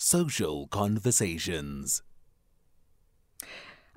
Social 0.00 0.68
Conversations. 0.68 2.04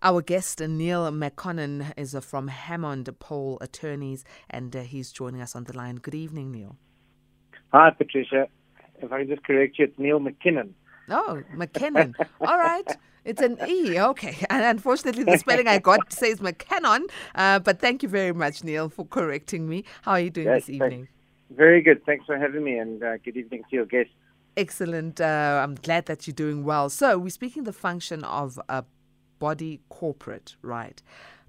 Our 0.01 0.23
guest, 0.23 0.59
Neil 0.59 1.11
McConnon, 1.11 1.93
is 1.95 2.15
uh, 2.15 2.21
from 2.21 2.47
Hammond 2.47 3.07
Pole 3.19 3.59
Attorneys, 3.61 4.25
and 4.49 4.75
uh, 4.75 4.81
he's 4.81 5.11
joining 5.11 5.41
us 5.41 5.55
on 5.55 5.65
the 5.65 5.77
line. 5.77 5.97
Good 5.97 6.15
evening, 6.15 6.51
Neil. 6.51 6.75
Hi, 7.71 7.91
Patricia. 7.91 8.47
If 8.99 9.11
I 9.11 9.19
can 9.19 9.27
just 9.27 9.43
correct 9.43 9.77
you, 9.77 9.85
it's 9.85 9.99
Neil 9.99 10.19
McKinnon. 10.19 10.71
Oh, 11.07 11.43
McKinnon. 11.55 12.15
All 12.41 12.57
right. 12.57 12.97
It's 13.23 13.39
an 13.43 13.59
E, 13.67 13.99
okay. 13.99 14.35
And 14.49 14.63
unfortunately, 14.65 15.23
the 15.23 15.37
spelling 15.37 15.67
I 15.67 15.77
got 15.77 16.11
says 16.19 16.39
McKinnon. 16.39 17.01
Uh, 17.35 17.59
but 17.59 17.79
thank 17.79 18.01
you 18.01 18.09
very 18.09 18.33
much, 18.33 18.63
Neil, 18.63 18.89
for 18.89 19.05
correcting 19.05 19.69
me. 19.69 19.83
How 20.01 20.13
are 20.13 20.19
you 20.19 20.31
doing 20.31 20.47
Yes, 20.47 20.65
this 20.65 20.79
thanks. 20.79 20.83
evening? 20.83 21.07
Very 21.51 21.83
good. 21.83 22.03
Thanks 22.07 22.25
for 22.25 22.39
having 22.39 22.63
me, 22.63 22.79
and 22.79 23.03
uh, 23.03 23.17
good 23.17 23.37
evening 23.37 23.61
to 23.69 23.75
your 23.75 23.85
guests. 23.85 24.13
Excellent. 24.57 25.21
Uh, 25.21 25.61
I'm 25.63 25.75
glad 25.75 26.07
that 26.07 26.27
you're 26.27 26.33
doing 26.33 26.63
well. 26.63 26.89
So, 26.89 27.17
we're 27.17 27.29
speaking 27.29 27.63
the 27.63 27.73
function 27.73 28.23
of 28.23 28.59
a 28.67 28.83
body 29.39 29.79
corporate, 29.89 30.55
right? 30.61 31.01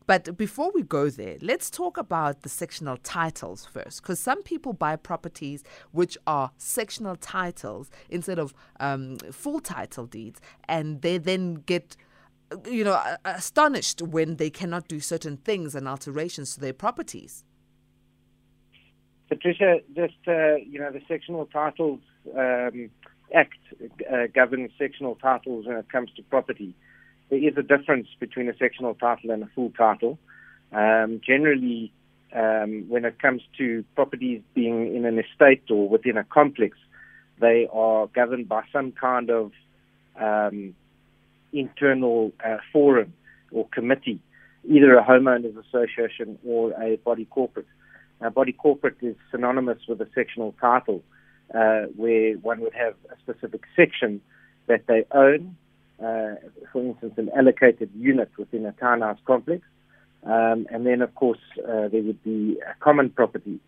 But 0.06 0.36
before 0.36 0.70
we 0.74 0.82
go 0.82 1.10
there, 1.10 1.36
let's 1.40 1.70
talk 1.70 1.96
about 1.96 2.42
the 2.42 2.48
sectional 2.48 2.96
titles 2.98 3.66
first, 3.66 4.02
because 4.02 4.18
some 4.18 4.42
people 4.42 4.72
buy 4.72 4.96
properties 4.96 5.62
which 5.92 6.18
are 6.26 6.50
sectional 6.58 7.16
titles 7.16 7.90
instead 8.10 8.38
of 8.38 8.52
um, 8.80 9.18
full 9.30 9.60
title 9.60 10.06
deeds, 10.06 10.40
and 10.68 11.02
they 11.02 11.18
then 11.18 11.54
get, 11.54 11.96
you 12.66 12.84
know, 12.84 13.00
astonished 13.24 14.02
when 14.02 14.36
they 14.36 14.50
cannot 14.50 14.88
do 14.88 14.98
certain 15.00 15.36
things 15.36 15.74
and 15.74 15.88
alterations 15.88 16.54
to 16.54 16.60
their 16.60 16.72
properties. 16.72 17.44
Patricia, 19.28 19.78
just 19.94 20.14
uh, 20.28 20.56
you 20.56 20.78
know, 20.78 20.90
the 20.90 21.00
Sectional 21.08 21.46
Titles 21.46 22.00
um, 22.36 22.90
Act 23.34 23.56
uh, 24.12 24.26
governs 24.34 24.70
sectional 24.78 25.14
titles 25.16 25.66
when 25.66 25.76
it 25.76 25.90
comes 25.90 26.10
to 26.16 26.22
property. 26.22 26.74
There 27.30 27.38
is 27.38 27.56
a 27.56 27.62
difference 27.62 28.08
between 28.20 28.48
a 28.48 28.56
sectional 28.56 28.94
title 28.94 29.30
and 29.30 29.42
a 29.42 29.48
full 29.54 29.70
title. 29.70 30.18
Um, 30.72 31.20
generally, 31.26 31.92
um, 32.34 32.86
when 32.88 33.04
it 33.04 33.20
comes 33.20 33.42
to 33.58 33.84
properties 33.94 34.42
being 34.54 34.94
in 34.94 35.04
an 35.06 35.18
estate 35.18 35.62
or 35.70 35.88
within 35.88 36.16
a 36.18 36.24
complex, 36.24 36.76
they 37.40 37.68
are 37.72 38.06
governed 38.08 38.48
by 38.48 38.64
some 38.72 38.92
kind 38.92 39.30
of 39.30 39.52
um, 40.20 40.74
internal 41.52 42.32
uh, 42.44 42.58
forum 42.72 43.12
or 43.50 43.66
committee, 43.68 44.20
either 44.68 44.96
a 44.96 45.04
homeowners 45.04 45.56
association 45.58 46.38
or 46.46 46.72
a 46.82 46.96
body 46.96 47.24
corporate. 47.26 47.66
Now, 48.20 48.30
body 48.30 48.52
corporate 48.52 48.96
is 49.02 49.16
synonymous 49.30 49.78
with 49.88 50.00
a 50.00 50.08
sectional 50.14 50.54
title, 50.60 51.02
uh, 51.54 51.82
where 51.96 52.34
one 52.34 52.60
would 52.60 52.74
have 52.74 52.94
a 53.10 53.16
specific 53.20 53.62
section 53.76 54.20
that 54.66 54.86
they 54.86 55.04
own, 55.12 55.56
uh, 56.00 56.34
for 56.72 56.82
instance, 56.82 57.14
an 57.16 57.30
allocated 57.36 57.90
unit 57.96 58.30
within 58.38 58.64
a 58.66 58.72
townhouse 58.72 59.18
complex. 59.26 59.62
Um, 60.24 60.66
and 60.70 60.86
then, 60.86 61.02
of 61.02 61.14
course, 61.14 61.40
uh, 61.58 61.88
there 61.88 62.02
would 62.02 62.22
be 62.22 62.58
a 62.66 62.74
common 62.80 63.10
property 63.10 63.58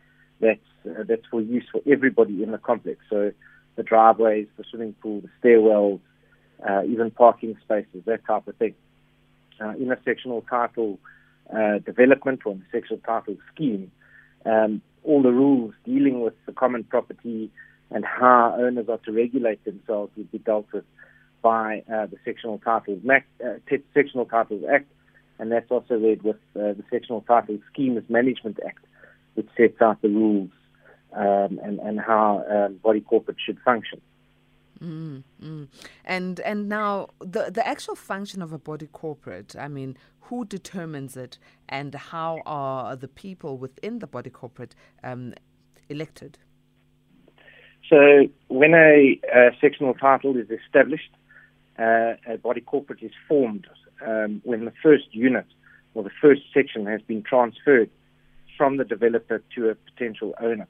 that's, 0.41 0.61
uh, 0.89 1.03
that's 1.07 1.27
for 1.31 1.41
use 1.41 1.67
for 1.71 1.81
everybody 1.91 2.43
in 2.43 2.53
the 2.53 2.59
complex. 2.59 3.01
So 3.11 3.33
the 3.77 3.83
driveways, 3.83 4.47
the 4.57 4.65
swimming 4.71 4.95
pool, 5.03 5.21
the 5.21 5.29
stairwells, 5.43 6.01
uh, 6.67 6.85
even 6.85 7.11
parking 7.11 7.57
spaces, 7.63 8.03
that 8.07 8.25
type 8.25 8.47
of 8.47 8.57
thing. 8.57 8.75
Uh, 9.61 9.71
in 9.71 9.93
a 9.93 9.99
sectional 10.05 10.43
title 10.43 10.99
development 11.85 12.41
or 12.45 12.53
in 12.53 12.59
a 12.59 12.71
sectional 12.73 13.01
title 13.01 13.37
scheme, 13.53 13.91
um, 14.47 14.81
all 15.05 15.23
the 15.23 15.31
rules 15.31 15.75
dealing 15.85 16.21
with 16.21 16.35
the 16.47 16.53
common 16.53 16.85
property 16.85 17.51
and 17.95 18.05
how 18.05 18.57
owners 18.59 18.89
are 18.89 18.99
to 18.99 19.13
regulate 19.13 19.65
themselves 19.65 20.13
would 20.17 20.31
be 20.33 20.39
dealt 20.39 20.67
with 20.73 20.85
by 21.43 21.83
uh, 21.93 22.07
the 22.07 22.17
Sectional 22.25 22.59
Titles 22.59 23.01
Act, 23.11 23.29
uh, 23.41 23.77
Sectional 23.95 24.27
Titles 24.27 24.65
Act, 24.71 24.87
and 25.39 25.53
that's 25.53 25.71
also 25.71 25.95
read 25.95 26.23
with 26.23 26.37
uh, 26.57 26.75
the 26.75 26.83
Sectional 26.91 27.21
Title 27.21 27.59
Schemes 27.73 28.03
Management 28.09 28.59
Act, 28.67 28.85
which 29.35 29.47
sets 29.57 29.81
out 29.81 30.03
the 30.03 30.09
rules 30.09 30.51
um, 31.13 31.61
and, 31.63 31.79
and 31.79 32.01
how 32.01 32.45
um, 32.51 32.81
body 32.83 33.01
corporate 33.01 33.37
should 33.45 33.59
function. 33.61 34.01
Mm, 34.83 35.23
mm. 35.41 35.69
And 36.05 36.41
and 36.41 36.69
now 36.69 37.11
the 37.21 37.49
the 37.49 37.65
actual 37.67 37.95
function 37.95 38.43
of 38.43 38.53
a 38.53 38.59
body 38.59 38.89
corporate. 38.89 39.55
I 39.57 39.69
mean, 39.69 39.97
who 40.23 40.45
determines 40.45 41.17
it, 41.17 41.39
and 41.69 41.95
how 41.95 42.43
are 42.45 42.97
the 42.97 43.07
people 43.07 43.57
within 43.57 44.01
the 44.01 44.09
body 44.09 44.31
corporate 44.31 44.75
um, 45.05 45.35
elected? 45.89 46.39
So 47.89 48.29
when 48.49 48.75
a, 48.75 49.21
uh 49.35 49.51
sectional 49.61 49.95
title 49.95 50.37
is 50.37 50.49
established, 50.51 51.11
uh, 51.79 52.15
a 52.27 52.39
body 52.39 52.61
corporate 52.61 53.03
is 53.03 53.13
formed 53.29 53.67
um, 54.07 54.41
when 54.45 54.65
the 54.65 54.73
first 54.83 55.07
unit 55.13 55.47
or 55.95 56.03
the 56.03 56.11
first 56.21 56.43
section 56.53 56.87
has 56.87 57.01
been 57.03 57.23
transferred 57.23 57.91
from 58.57 58.77
the 58.77 58.85
developer 58.85 59.43
to 59.55 59.71
a 59.71 59.75
potential 59.75 60.35
owner. 60.41 60.69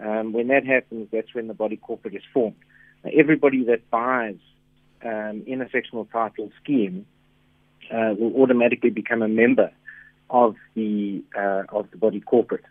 Um, 0.00 0.32
when 0.32 0.48
that 0.48 0.66
happens, 0.66 1.08
that's 1.12 1.34
when 1.34 1.48
the 1.48 1.54
body 1.54 1.76
corporate 1.76 2.14
is 2.14 2.22
formed. 2.32 2.56
Now, 3.04 3.10
everybody 3.16 3.64
that 3.64 3.90
buys 3.90 4.36
um, 5.04 5.42
in 5.46 5.60
a 5.60 5.68
sectional 5.70 6.06
title 6.06 6.50
scheme 6.62 7.06
uh, 7.92 8.14
will 8.18 8.34
automatically 8.42 8.90
become 8.90 9.22
a 9.22 9.28
member 9.28 9.70
of 10.30 10.56
the 10.74 11.22
uh, 11.36 11.64
of 11.68 11.90
the 11.90 11.98
body 11.98 12.20
corporate, 12.20 12.64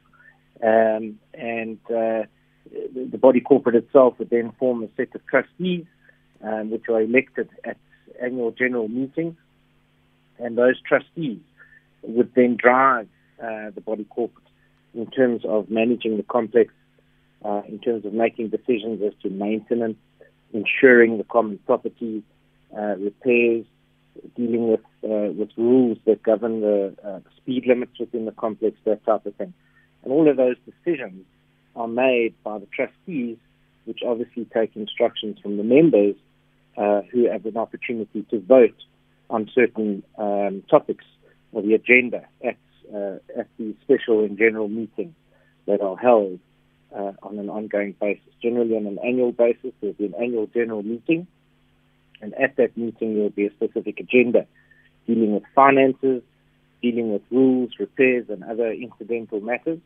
um, 0.64 1.20
and 1.34 1.78
uh, 1.94 2.24
the 2.70 3.10
the 3.12 3.18
body 3.18 3.42
corporate 3.42 3.76
itself 3.76 4.18
would 4.20 4.30
then 4.30 4.52
form 4.60 4.84
a 4.84 4.88
set 4.96 5.14
of 5.16 5.26
trustees, 5.26 5.86
um, 6.44 6.70
which 6.72 6.84
are 6.90 7.02
elected 7.02 7.50
at 7.64 7.78
annual 8.22 8.52
general 8.52 8.88
meetings, 8.88 9.36
and 10.40 10.58
those 10.58 10.80
trustees 10.82 11.40
would 12.04 12.34
then 12.36 12.58
drive 12.58 13.08
uh, 13.42 13.70
the 13.74 13.82
body 13.82 14.06
corporate 14.06 14.46
in 14.94 15.08
terms 15.08 15.44
of 15.46 15.70
managing 15.70 16.18
the 16.18 16.24
complex, 16.24 16.74
uh, 17.46 17.62
in 17.68 17.80
terms 17.80 18.06
of 18.06 18.14
making 18.14 18.50
decisions 18.50 19.02
as 19.02 19.14
to 19.22 19.30
maintenance, 19.30 19.98
ensuring 20.54 21.18
the 21.18 21.24
common 21.24 21.58
property, 21.66 22.24
uh, 22.78 22.96
repairs, 22.98 23.66
dealing 24.36 24.68
with 24.68 24.82
uh, 25.04 25.32
with 25.32 25.50
rules 25.58 25.98
that 26.06 26.22
govern 26.22 26.62
the 26.62 26.94
uh, 27.04 27.20
speed 27.38 27.66
limits 27.66 27.98
within 28.00 28.26
the 28.26 28.32
complex, 28.32 28.76
that 28.86 29.04
type 29.06 29.26
of 29.26 29.36
thing. 29.36 29.54
And 30.04 30.12
all 30.12 30.30
of 30.30 30.38
those 30.38 30.58
decisions 30.66 31.26
are 31.76 31.88
made 31.88 32.34
by 32.44 32.60
the 32.60 32.68
trustees, 32.68 33.38
which 33.86 34.00
obviously 34.06 34.46
take 34.46 34.76
instructions 34.76 35.40
from 35.42 35.58
the 35.58 35.64
members 35.64 36.16
uh, 36.78 37.02
who 37.12 37.30
have 37.30 37.46
an 37.46 37.58
opportunity 37.58 38.24
to 38.30 38.40
vote 38.40 38.76
on 39.30 39.50
certain 39.54 40.04
um, 40.18 40.64
topics 40.70 41.06
of 41.54 41.64
the 41.64 41.74
agenda 41.74 42.26
at, 42.44 42.58
uh, 42.94 43.18
at 43.38 43.48
the 43.58 43.76
special 43.82 44.24
and 44.24 44.38
general 44.38 44.68
meetings 44.68 45.16
that 45.68 45.82
are 45.82 45.98
held 45.98 46.40
uh, 46.96 47.14
on 47.24 47.40
an 47.40 47.50
ongoing 47.50 47.96
basis. 48.00 48.24
Generally, 48.42 48.76
on 48.76 48.86
an 48.86 49.00
annual 49.04 49.32
basis, 49.32 49.72
there'll 49.80 49.94
be 49.96 50.06
an 50.06 50.16
annual 50.16 50.48
general 50.48 50.84
meeting, 50.84 51.28
and 52.22 52.34
at 52.36 52.56
that 52.58 52.78
meeting, 52.78 53.16
there 53.16 53.24
will 53.24 53.30
be 53.30 53.48
a 53.48 53.52
specific 53.52 54.00
agenda 54.00 54.46
dealing 55.08 55.34
with 55.34 55.44
finances, 55.56 56.22
dealing 56.82 57.12
with 57.12 57.22
rules, 57.32 57.72
repairs, 57.80 58.26
and 58.30 58.44
other 58.44 58.72
incidental 58.72 59.40
matters. 59.40 59.80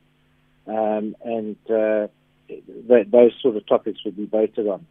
Um, 0.68 1.16
and 1.24 1.56
uh, 1.70 2.08
th- 2.48 3.08
those 3.12 3.32
sort 3.42 3.56
of 3.56 3.66
topics 3.68 4.04
will 4.04 4.12
be 4.14 4.26
voted 4.26 4.68
on 4.68 4.86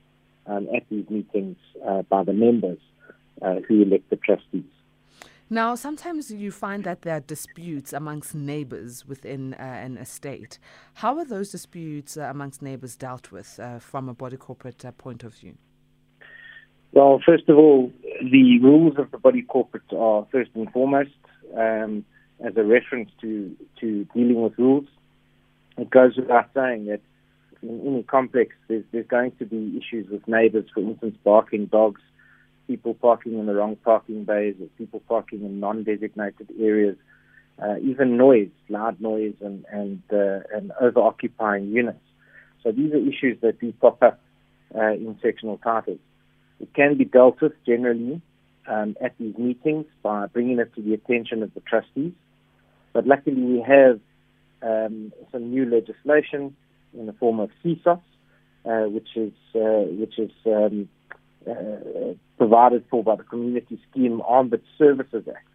um, 0.46 0.68
at 0.74 0.88
these 0.88 1.08
meetings 1.10 1.56
uh, 1.86 2.02
by 2.02 2.24
the 2.24 2.32
members 2.32 2.78
uh, 3.42 3.56
who 3.66 3.82
elect 3.82 4.10
the 4.10 4.16
trustees. 4.16 4.64
Now, 5.50 5.74
sometimes 5.74 6.30
you 6.30 6.50
find 6.50 6.84
that 6.84 7.02
there 7.02 7.16
are 7.16 7.20
disputes 7.20 7.92
amongst 7.92 8.34
neighbors 8.34 9.06
within 9.06 9.54
uh, 9.54 9.58
an 9.58 9.98
estate. 9.98 10.58
How 10.94 11.18
are 11.18 11.24
those 11.24 11.50
disputes 11.50 12.16
uh, 12.16 12.22
amongst 12.22 12.62
neighbors 12.62 12.96
dealt 12.96 13.30
with 13.30 13.60
uh, 13.60 13.78
from 13.78 14.08
a 14.08 14.14
body 14.14 14.38
corporate 14.38 14.84
uh, 14.84 14.92
point 14.92 15.22
of 15.22 15.34
view? 15.34 15.56
Well, 16.92 17.20
first 17.24 17.48
of 17.48 17.58
all, 17.58 17.92
the 18.22 18.58
rules 18.60 18.94
of 18.98 19.10
the 19.10 19.18
body 19.18 19.42
corporate 19.42 19.92
are 19.92 20.26
first 20.32 20.50
and 20.54 20.70
foremost 20.72 21.10
um, 21.56 22.04
as 22.44 22.56
a 22.56 22.64
reference 22.64 23.10
to, 23.20 23.54
to 23.80 24.04
dealing 24.14 24.40
with 24.40 24.58
rules. 24.58 24.86
It 25.76 25.90
goes 25.90 26.16
without 26.16 26.50
saying 26.54 26.86
that 26.86 27.00
in 27.62 27.80
any 27.86 28.02
complex, 28.02 28.54
there's, 28.68 28.84
there's 28.92 29.06
going 29.06 29.32
to 29.38 29.44
be 29.44 29.78
issues 29.78 30.08
with 30.10 30.26
neighbors, 30.28 30.66
for 30.72 30.80
instance, 30.80 31.16
barking 31.24 31.66
dogs, 31.66 32.00
people 32.66 32.94
parking 32.94 33.38
in 33.38 33.46
the 33.46 33.54
wrong 33.54 33.76
parking 33.76 34.24
bays, 34.24 34.54
or 34.60 34.66
people 34.78 35.00
parking 35.08 35.44
in 35.44 35.60
non-designated 35.60 36.48
areas, 36.60 36.96
uh, 37.62 37.76
even 37.82 38.16
noise, 38.16 38.50
loud 38.68 39.00
noise, 39.00 39.34
and 39.40 39.64
and 39.70 40.02
uh, 40.12 40.40
and 40.54 40.72
over-occupying 40.80 41.70
units. 41.70 41.98
So 42.62 42.72
these 42.72 42.92
are 42.92 42.96
issues 42.96 43.40
that 43.42 43.60
do 43.60 43.72
pop 43.72 44.02
up 44.02 44.20
uh, 44.74 44.92
in 44.92 45.18
sectional 45.22 45.58
titles. 45.58 46.00
It 46.60 46.72
can 46.74 46.96
be 46.96 47.04
dealt 47.04 47.40
with 47.40 47.52
generally 47.66 48.20
um, 48.66 48.96
at 49.00 49.16
these 49.18 49.36
meetings 49.36 49.86
by 50.02 50.26
bringing 50.26 50.58
it 50.58 50.74
to 50.74 50.82
the 50.82 50.94
attention 50.94 51.42
of 51.42 51.52
the 51.54 51.60
trustees. 51.60 52.12
But 52.92 53.06
luckily, 53.06 53.42
we 53.42 53.60
have 53.60 54.00
um, 54.64 55.12
some 55.30 55.50
new 55.50 55.64
legislation 55.66 56.56
in 56.96 57.06
the 57.06 57.12
form 57.12 57.40
of 57.40 57.50
CSOS, 57.64 58.00
uh, 58.64 58.88
which 58.88 59.16
is 59.16 59.32
uh, 59.54 59.84
which 60.00 60.18
is 60.18 60.30
um, 60.46 60.88
uh, 61.48 62.14
provided 62.38 62.84
for 62.90 63.04
by 63.04 63.16
the 63.16 63.24
Community 63.24 63.80
Scheme 63.90 64.20
Ombud 64.28 64.62
Services 64.78 65.24
Act. 65.28 65.46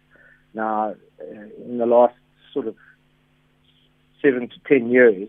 Now, 0.54 0.94
uh, 1.20 1.64
in 1.64 1.78
the 1.78 1.86
last 1.86 2.14
sort 2.52 2.66
of 2.66 2.76
seven 4.22 4.48
to 4.48 4.56
ten 4.68 4.90
years, 4.90 5.28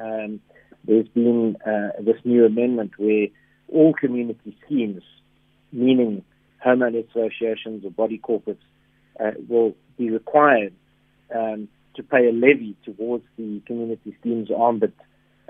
um, 0.00 0.40
there's 0.84 1.08
been 1.08 1.56
uh, 1.64 1.90
this 2.00 2.16
new 2.24 2.44
amendment 2.44 2.92
where 2.98 3.28
all 3.68 3.94
community 3.94 4.56
schemes, 4.64 5.02
meaning 5.72 6.24
homeowner 6.64 7.08
associations 7.08 7.84
or 7.84 7.90
body 7.90 8.18
corporates, 8.18 8.58
uh, 9.20 9.32
will 9.48 9.74
be 9.98 10.10
required 10.10 10.72
um, 11.34 11.68
to 11.94 12.02
pay 12.02 12.28
a 12.28 12.32
levy 12.32 12.76
towards 12.84 13.24
the 13.36 13.60
community 13.66 14.16
schemes 14.20 14.48
ombud 14.48 14.92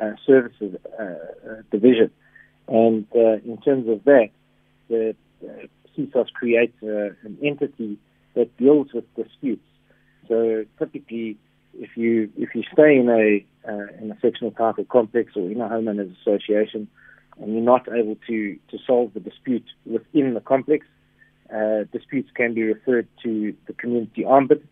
uh, 0.00 0.12
services 0.26 0.76
uh, 0.98 1.02
uh, 1.02 1.62
division. 1.70 2.10
And 2.68 3.06
uh, 3.14 3.34
in 3.44 3.58
terms 3.64 3.88
of 3.88 4.04
that, 4.04 4.30
the 4.88 5.14
uh, 5.44 5.66
CSOS 5.96 6.32
creates 6.32 6.76
an 6.82 7.38
entity 7.42 7.98
that 8.34 8.56
deals 8.56 8.88
with 8.94 9.04
disputes. 9.14 9.66
So 10.28 10.64
typically, 10.78 11.36
if 11.74 11.96
you 11.96 12.30
if 12.36 12.54
you 12.54 12.62
stay 12.72 12.96
in 12.96 13.08
a 13.08 13.44
uh, 13.68 14.02
in 14.02 14.10
a 14.10 14.18
sectional 14.20 14.52
title 14.52 14.84
complex 14.84 15.32
or 15.36 15.50
in 15.50 15.60
a 15.60 15.68
homeowners 15.68 16.14
association, 16.20 16.88
and 17.40 17.52
you're 17.52 17.62
not 17.62 17.86
able 17.88 18.16
to 18.28 18.58
to 18.70 18.78
solve 18.86 19.14
the 19.14 19.20
dispute 19.20 19.64
within 19.84 20.34
the 20.34 20.40
complex, 20.40 20.86
uh, 21.54 21.84
disputes 21.92 22.30
can 22.34 22.54
be 22.54 22.62
referred 22.62 23.08
to 23.22 23.54
the 23.66 23.72
community 23.74 24.24
ombudsman, 24.24 24.66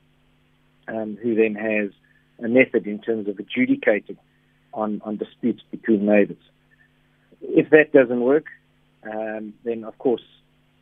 um, 0.90 1.18
who 1.22 1.34
then 1.34 1.54
has 1.54 1.90
a 2.44 2.48
method 2.48 2.86
in 2.86 3.00
terms 3.00 3.28
of 3.28 3.38
adjudicating 3.38 4.16
on, 4.72 5.00
on 5.04 5.16
disputes 5.16 5.62
between 5.70 6.06
neighbours. 6.06 6.42
If 7.42 7.70
that 7.70 7.92
doesn't 7.92 8.20
work, 8.20 8.46
um, 9.02 9.54
then 9.64 9.84
of 9.84 9.96
course, 9.98 10.22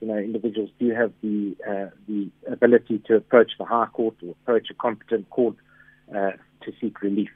you 0.00 0.08
know, 0.08 0.16
individuals 0.16 0.70
do 0.78 0.90
have 0.90 1.12
the 1.22 1.56
uh, 1.68 1.90
the 2.06 2.30
ability 2.50 3.02
to 3.06 3.16
approach 3.16 3.52
the 3.58 3.64
High 3.64 3.86
Court 3.92 4.14
or 4.24 4.30
approach 4.30 4.68
a 4.70 4.74
competent 4.74 5.28
court 5.30 5.56
uh, 6.10 6.32
to 6.62 6.72
seek 6.80 7.02
relief. 7.02 7.30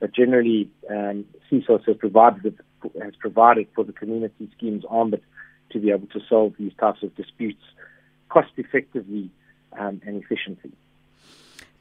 But 0.00 0.14
generally, 0.14 0.68
um, 0.88 1.24
CSOS 1.50 1.86
has 1.86 1.96
provided 1.96 2.58
has 3.02 3.14
provided 3.18 3.68
for 3.74 3.84
the 3.84 3.92
community 3.92 4.50
schemes 4.56 4.84
ombudsman 4.84 5.20
to 5.70 5.78
be 5.78 5.90
able 5.90 6.08
to 6.08 6.20
solve 6.28 6.54
these 6.58 6.72
types 6.80 7.02
of 7.02 7.14
disputes 7.14 7.62
cost 8.28 8.50
effectively 8.56 9.30
um, 9.78 10.00
and 10.04 10.22
efficiently. 10.22 10.72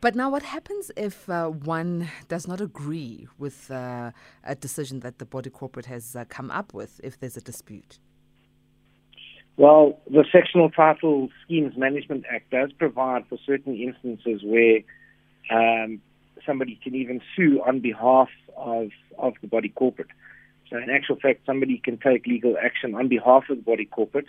But 0.02 0.16
now, 0.16 0.30
what 0.30 0.44
happens 0.44 0.92
if 0.96 1.30
uh, 1.30 1.48
one 1.48 2.10
does 2.30 2.48
not 2.48 2.62
agree 2.62 3.28
with 3.38 3.70
uh, 3.70 4.12
a 4.46 4.56
decision 4.56 5.02
that 5.02 5.20
the 5.20 5.26
body 5.26 5.50
corporate 5.50 5.88
has 5.88 6.16
uh, 6.16 6.24
come 6.30 6.50
up 6.52 6.74
with 6.74 7.02
if 7.04 7.20
there's 7.20 7.36
a 7.36 7.42
dispute? 7.42 8.00
Well, 9.58 10.00
the 10.10 10.24
Sectional 10.32 10.70
Title 10.70 11.28
Schemes 11.44 11.74
Management 11.76 12.24
Act 12.32 12.50
does 12.50 12.72
provide 12.72 13.28
for 13.28 13.38
certain 13.46 13.76
instances 13.76 14.42
where 14.42 14.80
um, 15.52 16.02
somebody 16.46 16.80
can 16.82 16.96
even 16.96 17.20
sue 17.36 17.62
on 17.68 17.82
behalf 17.82 18.30
of, 18.56 18.92
of 19.18 19.34
the 19.42 19.48
body 19.48 19.68
corporate. 19.68 20.08
So, 20.70 20.78
in 20.78 20.90
actual 20.90 21.18
fact, 21.18 21.42
somebody 21.46 21.78
can 21.78 21.98
take 21.98 22.26
legal 22.26 22.56
action 22.58 22.96
on 22.96 23.10
behalf 23.10 23.50
of 23.50 23.58
the 23.58 23.64
body 23.64 23.84
corporate, 23.84 24.28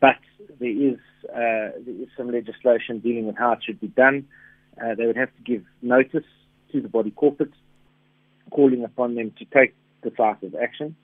but 0.00 0.16
there 0.58 0.70
is, 0.70 0.98
uh, 1.28 1.78
there 1.86 2.02
is 2.02 2.08
some 2.16 2.32
legislation 2.32 2.98
dealing 2.98 3.28
with 3.28 3.36
how 3.38 3.52
it 3.52 3.60
should 3.64 3.80
be 3.80 3.86
done 3.86 4.26
uh, 4.82 4.94
they 4.94 5.06
would 5.06 5.16
have 5.16 5.34
to 5.36 5.42
give 5.42 5.64
notice 5.82 6.24
to 6.72 6.80
the 6.80 6.88
body 6.88 7.10
corporate, 7.10 7.52
calling 8.50 8.84
upon 8.84 9.14
them 9.14 9.32
to 9.38 9.44
take 9.46 9.74
decisive 10.02 10.54
action. 10.60 10.96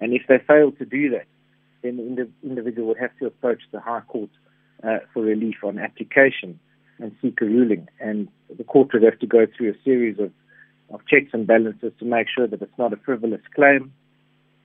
And 0.00 0.12
if 0.12 0.22
they 0.28 0.38
fail 0.38 0.72
to 0.72 0.84
do 0.84 1.10
that, 1.10 1.26
then 1.82 1.96
the 1.96 2.28
individual 2.42 2.88
would 2.88 2.98
have 2.98 3.16
to 3.18 3.26
approach 3.26 3.62
the 3.72 3.80
High 3.80 4.00
Court 4.00 4.30
uh, 4.84 4.98
for 5.12 5.22
relief 5.22 5.56
on 5.64 5.78
application 5.78 6.58
and 6.98 7.14
seek 7.22 7.40
a 7.40 7.44
ruling. 7.44 7.88
And 8.00 8.28
the 8.54 8.64
court 8.64 8.92
would 8.92 9.02
have 9.02 9.18
to 9.20 9.26
go 9.26 9.46
through 9.56 9.70
a 9.70 9.82
series 9.84 10.18
of, 10.18 10.32
of 10.92 11.00
checks 11.06 11.30
and 11.32 11.46
balances 11.46 11.92
to 11.98 12.04
make 12.04 12.26
sure 12.34 12.46
that 12.46 12.62
it's 12.62 12.78
not 12.78 12.92
a 12.92 12.96
frivolous 12.96 13.42
claim 13.54 13.92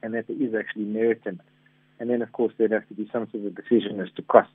and 0.04 0.14
that 0.14 0.28
there 0.28 0.42
is 0.42 0.54
actually 0.56 0.86
merit 0.86 1.22
in 1.26 1.36
it. 1.36 1.42
And 2.00 2.10
then, 2.10 2.22
of 2.22 2.32
course, 2.32 2.54
there'd 2.58 2.72
have 2.72 2.88
to 2.88 2.96
be 2.96 3.08
some 3.14 3.28
sort 3.32 3.46
of 3.46 3.56
decision 3.56 4.00
as 4.00 4.12
to 4.16 4.24
costs. 4.24 4.54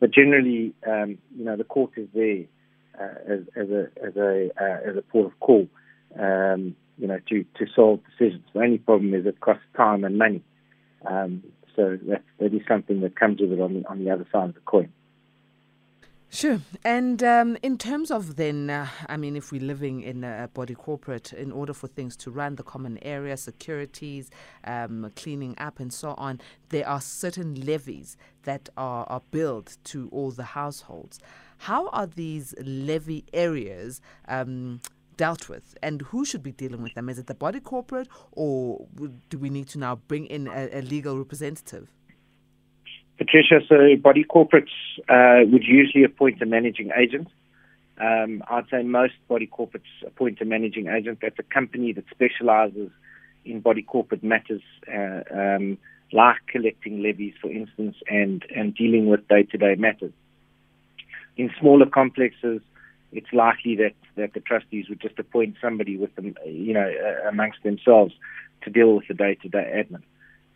But 0.00 0.12
generally, 0.12 0.72
um, 0.86 1.18
you 1.36 1.44
know, 1.44 1.56
the 1.56 1.64
court 1.64 1.92
is 1.96 2.08
there 2.14 2.44
as, 3.00 3.40
as 3.56 3.70
a 3.70 3.88
as 4.04 4.16
a 4.16 4.50
uh, 4.60 4.90
as 4.90 4.96
a 4.96 5.02
port 5.02 5.26
of 5.26 5.40
call, 5.40 5.68
um, 6.18 6.76
you 6.98 7.06
know, 7.06 7.18
to 7.28 7.44
to 7.58 7.66
solve 7.74 8.00
decisions. 8.10 8.44
The 8.52 8.60
only 8.60 8.78
problem 8.78 9.14
is 9.14 9.26
it 9.26 9.40
costs 9.40 9.64
time 9.76 10.04
and 10.04 10.18
money. 10.18 10.42
Um, 11.06 11.42
so 11.74 11.98
that 12.08 12.22
that 12.38 12.54
is 12.54 12.62
something 12.68 13.00
that 13.00 13.16
comes 13.16 13.40
with 13.40 13.52
it 13.52 13.60
on 13.60 13.74
the 13.74 13.88
on 13.88 14.04
the 14.04 14.10
other 14.10 14.26
side 14.32 14.50
of 14.50 14.54
the 14.54 14.60
coin. 14.60 14.92
Sure. 16.34 16.60
And 16.82 17.22
um, 17.22 17.58
in 17.62 17.76
terms 17.76 18.10
of 18.10 18.36
then, 18.36 18.70
uh, 18.70 18.88
I 19.06 19.18
mean, 19.18 19.36
if 19.36 19.52
we're 19.52 19.60
living 19.60 20.00
in 20.00 20.24
a 20.24 20.48
body 20.54 20.74
corporate, 20.74 21.34
in 21.34 21.52
order 21.52 21.74
for 21.74 21.88
things 21.88 22.16
to 22.16 22.30
run, 22.30 22.56
the 22.56 22.62
common 22.62 22.98
area, 23.02 23.36
securities, 23.36 24.30
um, 24.64 25.12
cleaning 25.14 25.54
up, 25.58 25.78
and 25.78 25.92
so 25.92 26.14
on, 26.16 26.40
there 26.70 26.88
are 26.88 27.02
certain 27.02 27.66
levies 27.66 28.16
that 28.44 28.70
are, 28.78 29.04
are 29.10 29.20
billed 29.30 29.76
to 29.84 30.08
all 30.10 30.30
the 30.30 30.44
households. 30.44 31.20
How 31.62 31.86
are 31.90 32.08
these 32.08 32.54
levy 32.64 33.24
areas? 33.32 34.00
Um, 34.26 34.80
dealt 35.16 35.48
with 35.48 35.76
and 35.82 36.02
who 36.02 36.24
should 36.24 36.42
be 36.42 36.50
dealing 36.50 36.82
with 36.82 36.94
them? 36.94 37.08
Is 37.08 37.18
it 37.18 37.26
the 37.26 37.34
body 37.34 37.60
corporate 37.60 38.08
or 38.32 38.86
do 39.28 39.38
we 39.38 39.50
need 39.50 39.68
to 39.68 39.78
now 39.78 39.96
bring 40.08 40.26
in 40.26 40.48
a, 40.48 40.78
a 40.78 40.82
legal 40.82 41.16
representative? 41.18 41.88
Patricia, 43.18 43.60
so 43.68 43.76
body 44.02 44.24
corporates 44.24 44.74
uh, 45.08 45.46
would 45.52 45.62
usually 45.62 46.02
appoint 46.02 46.42
a 46.42 46.46
managing 46.46 46.90
agent. 46.96 47.28
Um, 48.00 48.42
I'd 48.50 48.68
say 48.68 48.82
most 48.82 49.14
body 49.28 49.46
corporates 49.46 49.92
appoint 50.04 50.40
a 50.40 50.44
managing 50.44 50.88
agent. 50.88 51.18
That's 51.22 51.38
a 51.38 51.44
company 51.44 51.92
that 51.92 52.04
specializes 52.10 52.90
in 53.44 53.60
body 53.60 53.82
corporate 53.82 54.24
matters, 54.24 54.62
uh, 54.92 55.20
um, 55.32 55.78
like 56.12 56.38
collecting 56.48 57.02
levies, 57.02 57.34
for 57.40 57.50
instance, 57.50 57.96
and, 58.08 58.44
and 58.56 58.74
dealing 58.74 59.06
with 59.06 59.28
day 59.28 59.44
to 59.44 59.58
day 59.58 59.76
matters. 59.76 60.12
In 61.36 61.50
smaller 61.58 61.86
complexes, 61.86 62.60
it's 63.12 63.32
likely 63.32 63.76
that, 63.76 63.94
that 64.16 64.34
the 64.34 64.40
trustees 64.40 64.88
would 64.88 65.00
just 65.00 65.18
appoint 65.18 65.56
somebody 65.60 65.96
with 65.96 66.14
them, 66.16 66.34
you 66.46 66.72
know, 66.72 66.90
uh, 66.90 67.28
amongst 67.28 67.62
themselves 67.62 68.14
to 68.62 68.70
deal 68.70 68.94
with 68.94 69.08
the 69.08 69.14
day 69.14 69.34
to 69.42 69.48
day 69.48 69.84
admin. 69.84 70.02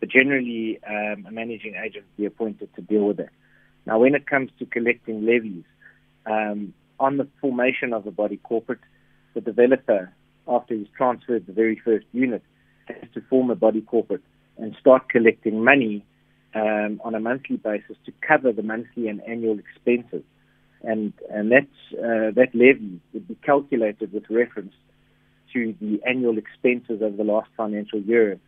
But 0.01 0.11
generally, 0.11 0.79
um, 0.87 1.27
a 1.27 1.31
managing 1.31 1.75
agent 1.75 2.05
will 2.05 2.23
be 2.23 2.27
appointed 2.27 2.75
to 2.77 2.83
deal 2.83 3.05
with 3.05 3.17
that. 3.19 3.31
Now, 3.87 3.99
when 3.99 4.15
it 4.15 4.27
comes 4.27 4.51
to 4.59 4.67
collecting 4.67 5.25
levies, 5.25 5.65
um, 6.27 6.75
on 6.99 7.19
the 7.19 7.29
formation 7.41 7.93
of 7.93 8.05
the 8.05 8.11
body 8.11 8.39
corporate, 8.39 8.81
the 9.35 9.41
developer, 9.41 10.13
after 10.49 10.75
he's 10.75 10.89
transferred 10.97 11.47
the 11.47 11.53
very 11.53 11.81
first 11.85 12.07
unit, 12.13 12.43
has 12.87 13.09
to 13.15 13.21
form 13.23 13.51
a 13.51 13.55
body 13.55 13.81
corporate 13.81 14.23
and 14.59 14.75
start 14.81 15.09
collecting 15.09 15.63
money 15.63 16.05
um, 16.55 17.01
on 17.05 17.15
a 17.15 17.21
monthly 17.21 17.57
basis 17.57 17.97
to 18.07 18.13
cover 18.27 18.53
the 18.53 18.63
monthly 18.63 19.09
and 19.09 19.21
annual 19.23 19.59
expenses. 19.59 20.23
And, 20.87 21.13
and 21.31 21.51
that, 21.51 21.69
uh, 21.99 22.31
that 22.37 22.51
levy 22.55 23.01
would 23.13 23.29
be 23.29 23.37
calculated 23.45 24.13
with 24.13 24.25
reference 24.31 24.73
to 25.53 25.75
the 25.81 26.01
annual 26.07 26.39
expenses 26.39 27.03
over 27.03 27.17
the 27.17 27.25
last 27.25 27.49
financial 27.57 28.01
year 28.01 28.39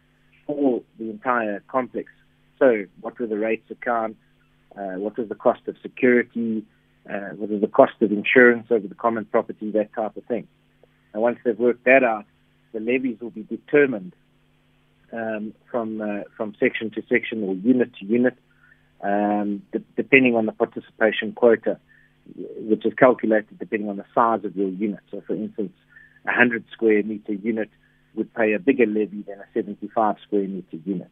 for 0.46 0.82
the 0.98 1.10
entire 1.10 1.62
complex. 1.68 2.10
So, 2.58 2.84
what 3.00 3.18
were 3.18 3.26
the 3.26 3.38
rates 3.38 3.70
account? 3.70 4.16
Uh, 4.76 4.98
what 4.98 5.18
was 5.18 5.28
the 5.28 5.34
cost 5.34 5.60
of 5.66 5.76
security? 5.82 6.64
Uh, 7.08 7.30
what 7.36 7.50
was 7.50 7.60
the 7.60 7.68
cost 7.68 7.94
of 8.00 8.12
insurance 8.12 8.66
over 8.70 8.86
the 8.86 8.94
common 8.94 9.24
property? 9.24 9.70
That 9.70 9.92
type 9.94 10.16
of 10.16 10.24
thing. 10.24 10.46
And 11.12 11.22
once 11.22 11.38
they've 11.44 11.58
worked 11.58 11.84
that 11.84 12.04
out, 12.04 12.26
the 12.72 12.80
levies 12.80 13.18
will 13.20 13.30
be 13.30 13.42
determined 13.42 14.12
um, 15.12 15.54
from 15.70 16.00
uh, 16.00 16.22
from 16.36 16.54
section 16.60 16.90
to 16.90 17.02
section 17.08 17.42
or 17.44 17.54
unit 17.54 17.94
to 17.96 18.04
unit, 18.04 18.36
um, 19.02 19.62
de- 19.72 19.82
depending 19.96 20.34
on 20.36 20.46
the 20.46 20.52
participation 20.52 21.32
quota, 21.32 21.78
which 22.36 22.84
is 22.84 22.92
calculated 22.94 23.58
depending 23.58 23.88
on 23.88 23.96
the 23.96 24.04
size 24.14 24.44
of 24.44 24.56
your 24.56 24.68
unit. 24.68 25.00
So, 25.10 25.22
for 25.26 25.34
instance, 25.34 25.72
a 26.24 26.32
100 26.32 26.64
square 26.72 27.02
meter 27.02 27.32
unit 27.32 27.70
would 28.14 28.32
pay 28.34 28.52
a 28.52 28.58
bigger 28.58 28.86
levy 28.86 29.22
than 29.22 29.38
a 29.38 29.44
75 29.54 30.16
square 30.26 30.48
meter 30.48 30.76
unit. 30.84 31.10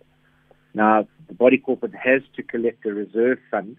Now, 0.74 1.06
the 1.28 1.34
body 1.34 1.58
corporate 1.58 1.94
has 1.94 2.22
to 2.36 2.42
collect 2.42 2.84
a 2.84 2.92
reserve 2.92 3.38
fund 3.50 3.76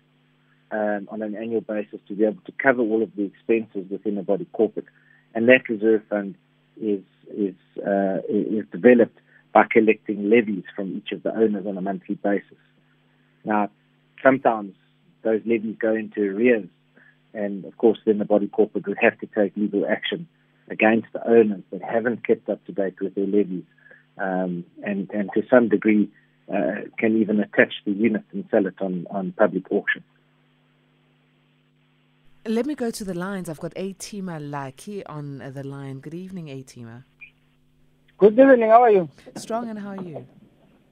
um, 0.72 1.08
on 1.12 1.22
an 1.22 1.36
annual 1.36 1.62
basis 1.62 2.00
to 2.08 2.16
be 2.16 2.26
able 2.26 2.42
to 2.46 2.52
cover 2.52 2.82
all 2.82 3.04
of 3.04 3.16
the 3.16 3.24
expenses 3.24 3.90
within 3.90 4.16
the 4.16 4.24
body 4.24 4.48
corporate, 4.52 4.88
and 5.34 5.48
that 5.48 5.70
reserve 5.70 6.02
fund 6.10 6.36
is 6.82 7.04
is 7.30 7.56
uh, 7.86 8.20
is 8.30 8.66
developed 8.72 9.20
by 9.54 9.64
collecting 9.70 10.30
levies 10.30 10.64
from 10.76 10.98
each 10.98 11.12
of 11.12 11.24
the 11.24 11.34
owners 11.34 11.66
on 11.66 11.78
a 11.78 11.82
monthly 11.82 12.16
basis. 12.16 12.58
Now, 13.46 13.70
sometimes 14.24 14.74
those 15.24 15.42
levies 15.46 15.76
go 15.80 15.96
into 15.96 16.22
arrears, 16.22 16.70
and 17.38 17.66
of 17.66 17.78
course, 17.78 18.00
then 18.06 18.18
the 18.18 18.26
body 18.26 18.48
corporate 18.48 18.88
would 18.88 18.98
have 19.00 19.18
to 19.20 19.28
take 19.28 19.56
legal 19.56 19.86
action 19.86 20.28
against 20.70 21.08
the 21.14 21.26
owners 21.28 21.64
that 21.72 21.82
haven't 21.82 22.26
kept 22.26 22.50
up 22.50 22.66
to 22.66 22.72
date 22.72 23.00
with 23.00 23.16
their 23.16 23.28
levies. 23.28 23.64
Um, 24.18 24.66
and, 24.84 25.10
and 25.12 25.30
to 25.36 25.44
some 25.50 25.70
degree, 25.70 26.10
uh, 26.54 26.88
can 26.98 27.18
even 27.22 27.40
attach 27.40 27.74
the 27.86 27.92
unit 27.92 28.24
and 28.32 28.46
sell 28.50 28.66
it 28.66 28.76
on, 28.82 29.06
on 29.12 29.34
public 29.34 29.72
auction. 29.72 30.04
Let 32.46 32.66
me 32.66 32.76
go 32.76 32.90
to 32.90 33.04
the 33.04 33.14
lines. 33.14 33.50
I've 33.50 33.60
got 33.60 33.74
Atima 33.76 34.40
Lucky 34.40 35.06
on 35.06 35.40
the 35.54 35.64
line. 35.64 36.00
Good 36.00 36.14
evening, 36.14 36.48
Atima. 36.48 37.04
Good 38.18 38.40
evening. 38.40 38.70
How 38.70 38.82
are 38.84 38.92
you? 38.92 39.10
Strong, 39.36 39.70
and 39.70 39.78
how 39.78 39.90
are 39.90 40.04
you? 40.04 40.26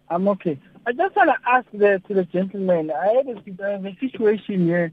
I'm 0.09 0.27
okay. 0.27 0.59
I 0.85 0.91
just 0.91 1.15
want 1.15 1.31
to 1.31 1.49
ask 1.49 1.65
the, 1.71 2.01
to 2.07 2.13
the 2.13 2.25
gentleman. 2.25 2.91
I 2.91 3.07
had 3.13 3.27
a, 3.27 3.87
a 3.87 3.97
situation 3.99 4.65
here. 4.65 4.91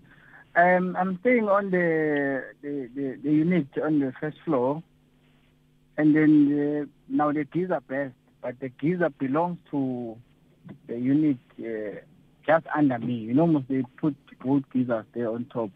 Um, 0.55 0.97
I'm 0.99 1.19
staying 1.21 1.49
on 1.49 1.71
the, 1.71 2.45
the, 2.61 2.91
the, 2.95 3.19
the, 3.23 3.33
unit 3.33 3.69
on 3.83 4.01
the 4.01 4.13
first 4.21 4.37
floor, 4.45 4.83
and 5.97 6.15
then 6.15 6.51
the, 6.51 6.89
now 7.09 7.33
the 7.33 7.45
geyser 7.45 7.81
burst, 7.87 8.15
but 8.43 8.61
the 8.61 8.69
geyser 8.69 9.09
belongs 9.09 9.57
to 9.71 10.17
the 10.89 10.99
unit 10.99 11.39
uh, 11.59 12.01
just 12.47 12.67
under 12.75 12.99
me. 12.99 13.15
You 13.15 13.33
know, 13.33 13.65
they 13.67 13.83
put 13.97 14.15
both 14.45 14.65
geysers 14.75 15.07
there 15.15 15.31
on 15.31 15.47
top, 15.47 15.71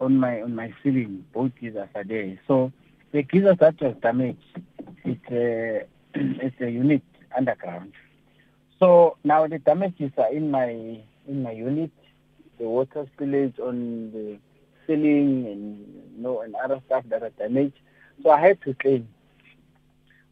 on 0.00 0.18
my 0.18 0.40
on 0.40 0.54
my 0.54 0.72
ceiling. 0.82 1.26
Both 1.34 1.52
geysers 1.60 1.88
are 1.94 2.04
there. 2.04 2.40
So 2.48 2.72
the 3.12 3.22
geyser 3.22 3.54
that 3.54 3.80
was 3.82 3.96
damaged, 4.00 4.38
it's 5.04 5.30
a, 5.30 5.84
it's 6.14 6.60
a 6.60 6.70
unit 6.70 7.02
underground. 7.36 7.92
So 8.78 9.16
now 9.24 9.46
the 9.46 9.58
damages 9.58 10.12
are 10.16 10.32
in 10.32 10.50
my 10.50 10.70
in 10.70 11.42
my 11.42 11.52
unit, 11.52 11.90
the 12.58 12.64
water 12.68 13.06
spillage 13.16 13.58
on 13.60 14.10
the 14.12 14.38
ceiling 14.86 15.46
and 15.46 15.78
you 16.16 16.22
know 16.22 16.40
and 16.40 16.54
other 16.56 16.80
stuff 16.86 17.04
that 17.08 17.22
are 17.22 17.30
damaged. 17.30 17.78
So 18.22 18.30
I 18.30 18.40
had 18.40 18.60
to 18.62 18.74
claim. 18.74 19.08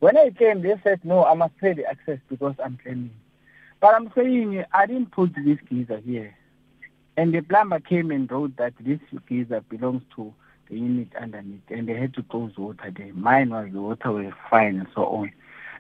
When 0.00 0.16
I 0.16 0.30
came, 0.30 0.62
they 0.62 0.74
said 0.82 1.00
no, 1.04 1.24
I 1.24 1.34
must 1.34 1.56
pay 1.58 1.72
the 1.72 1.86
access 1.86 2.18
because 2.28 2.54
I'm 2.62 2.78
claiming. 2.82 3.12
But 3.80 3.94
I'm 3.94 4.10
saying 4.14 4.64
I 4.72 4.86
didn't 4.86 5.12
put 5.12 5.34
this 5.34 5.58
geyser 5.68 5.98
here. 5.98 6.34
And 7.16 7.32
the 7.34 7.40
plumber 7.40 7.80
came 7.80 8.10
and 8.10 8.30
wrote 8.30 8.56
that 8.56 8.74
this 8.80 9.00
geyser 9.28 9.62
belongs 9.68 10.02
to 10.16 10.34
the 10.68 10.76
unit 10.78 11.08
underneath 11.20 11.62
and 11.70 11.88
they 11.88 11.94
had 11.94 12.14
to 12.14 12.22
close 12.24 12.52
the 12.56 12.62
water 12.62 12.92
there. 12.94 13.12
Mine 13.14 13.50
was 13.50 13.68
the 13.72 13.80
water 13.80 14.12
was 14.12 14.32
fine 14.50 14.80
and 14.80 14.88
so 14.94 15.06
on. 15.06 15.32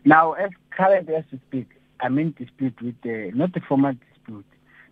Now 0.04 0.32
as 0.32 0.50
currently 0.70 1.14
as 1.16 1.24
we 1.32 1.40
speak, 1.48 1.68
I'm 2.00 2.18
in 2.18 2.32
dispute 2.32 2.80
with 2.80 2.94
the 3.02 3.32
not 3.34 3.52
the 3.52 3.60
dispute. 3.60 3.98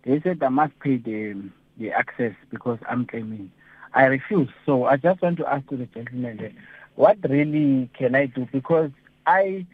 They 0.05 0.21
said 0.21 0.41
I 0.43 0.49
must 0.49 0.77
pay 0.79 0.97
the 0.97 1.49
the 1.77 1.91
access 1.91 2.33
because 2.51 2.79
I'm 2.87 3.05
claiming. 3.05 3.51
I 3.93 4.05
refuse. 4.05 4.49
So 4.65 4.85
I 4.85 4.97
just 4.97 5.21
want 5.21 5.37
to 5.37 5.47
ask 5.47 5.67
to 5.69 5.77
the 5.77 5.85
gentleman 5.87 6.55
what 6.95 7.17
really 7.27 7.89
can 7.97 8.15
I 8.15 8.27
do? 8.27 8.47
Because 8.51 8.91
I 9.25 9.65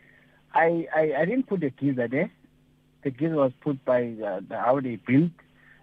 I 0.53 0.88
I, 0.95 1.13
I 1.19 1.25
didn't 1.25 1.47
put 1.47 1.59
the 1.59 1.69
geyser 1.69 2.07
there. 2.07 2.31
The 3.03 3.11
geyser 3.11 3.35
was 3.35 3.51
put 3.61 3.83
by 3.83 4.01
the, 4.01 4.45
the, 4.47 4.57
how 4.57 4.79
they 4.79 4.95
built. 4.95 5.31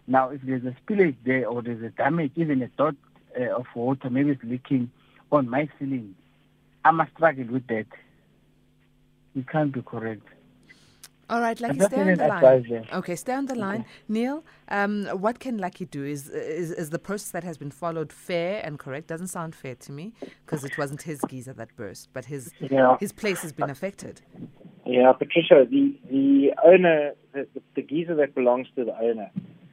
Now 0.07 0.31
if 0.31 0.41
there's 0.43 0.65
a 0.65 0.75
spillage 0.83 1.17
there 1.25 1.47
or 1.47 1.63
there's 1.63 1.83
a 1.83 1.91
damage, 1.91 2.33
even 2.37 2.63
a 2.63 2.69
dot 2.69 2.95
uh, 3.39 3.55
of 3.55 3.67
water, 3.75 4.09
maybe 4.09 4.31
it's 4.31 4.43
leaking 4.43 4.91
on 5.31 5.49
my 5.49 5.69
ceiling, 5.79 6.15
I 6.85 6.91
must 6.91 7.13
struggle 7.13 7.45
with 7.51 7.67
that. 7.67 7.87
It 9.37 9.49
can't 9.49 9.73
be 9.73 9.83
correct. 9.83 10.27
All 11.31 11.41
right, 11.41 11.61
Lucky, 11.61 11.81
stay 11.81 12.01
on 12.01 12.17
the 12.17 12.27
line. 12.27 12.87
Okay, 12.95 13.15
stay 13.15 13.35
on 13.35 13.47
the 13.47 13.55
line. 13.55 13.81
Okay. 13.81 13.91
Neil, 14.09 14.45
um, 14.69 15.07
what 15.09 15.41
can 15.41 15.59
Lucky 15.59 15.85
do? 15.85 16.05
Is, 16.05 16.29
is 16.29 16.71
is 16.71 16.89
the 16.91 16.99
process 16.99 17.31
that 17.33 17.45
has 17.45 17.59
been 17.59 17.71
followed 17.71 18.13
fair 18.13 18.63
and 18.65 18.79
correct? 18.79 19.09
Doesn't 19.09 19.29
sound 19.29 19.55
fair 19.55 19.75
to 19.75 19.93
me 19.93 20.15
because 20.47 20.65
it 20.65 20.79
wasn't 20.79 21.03
his 21.03 21.21
geyser 21.29 21.53
that 21.53 21.77
burst, 21.77 22.09
but 22.15 22.25
his 22.25 22.53
yeah. 22.61 22.97
his 22.99 23.13
place 23.13 23.43
has 23.43 23.53
been 23.53 23.69
affected. 23.69 24.23
Yeah, 24.87 25.13
Patricia, 25.13 25.67
the 25.71 25.99
the 26.11 26.55
owner, 26.65 27.13
the, 27.35 27.47
the, 27.53 27.61
the 27.77 27.83
geyser 27.83 28.15
that 28.15 28.35
belongs 28.35 28.69
to 28.77 28.85
the 28.87 28.99
owner, 28.99 29.31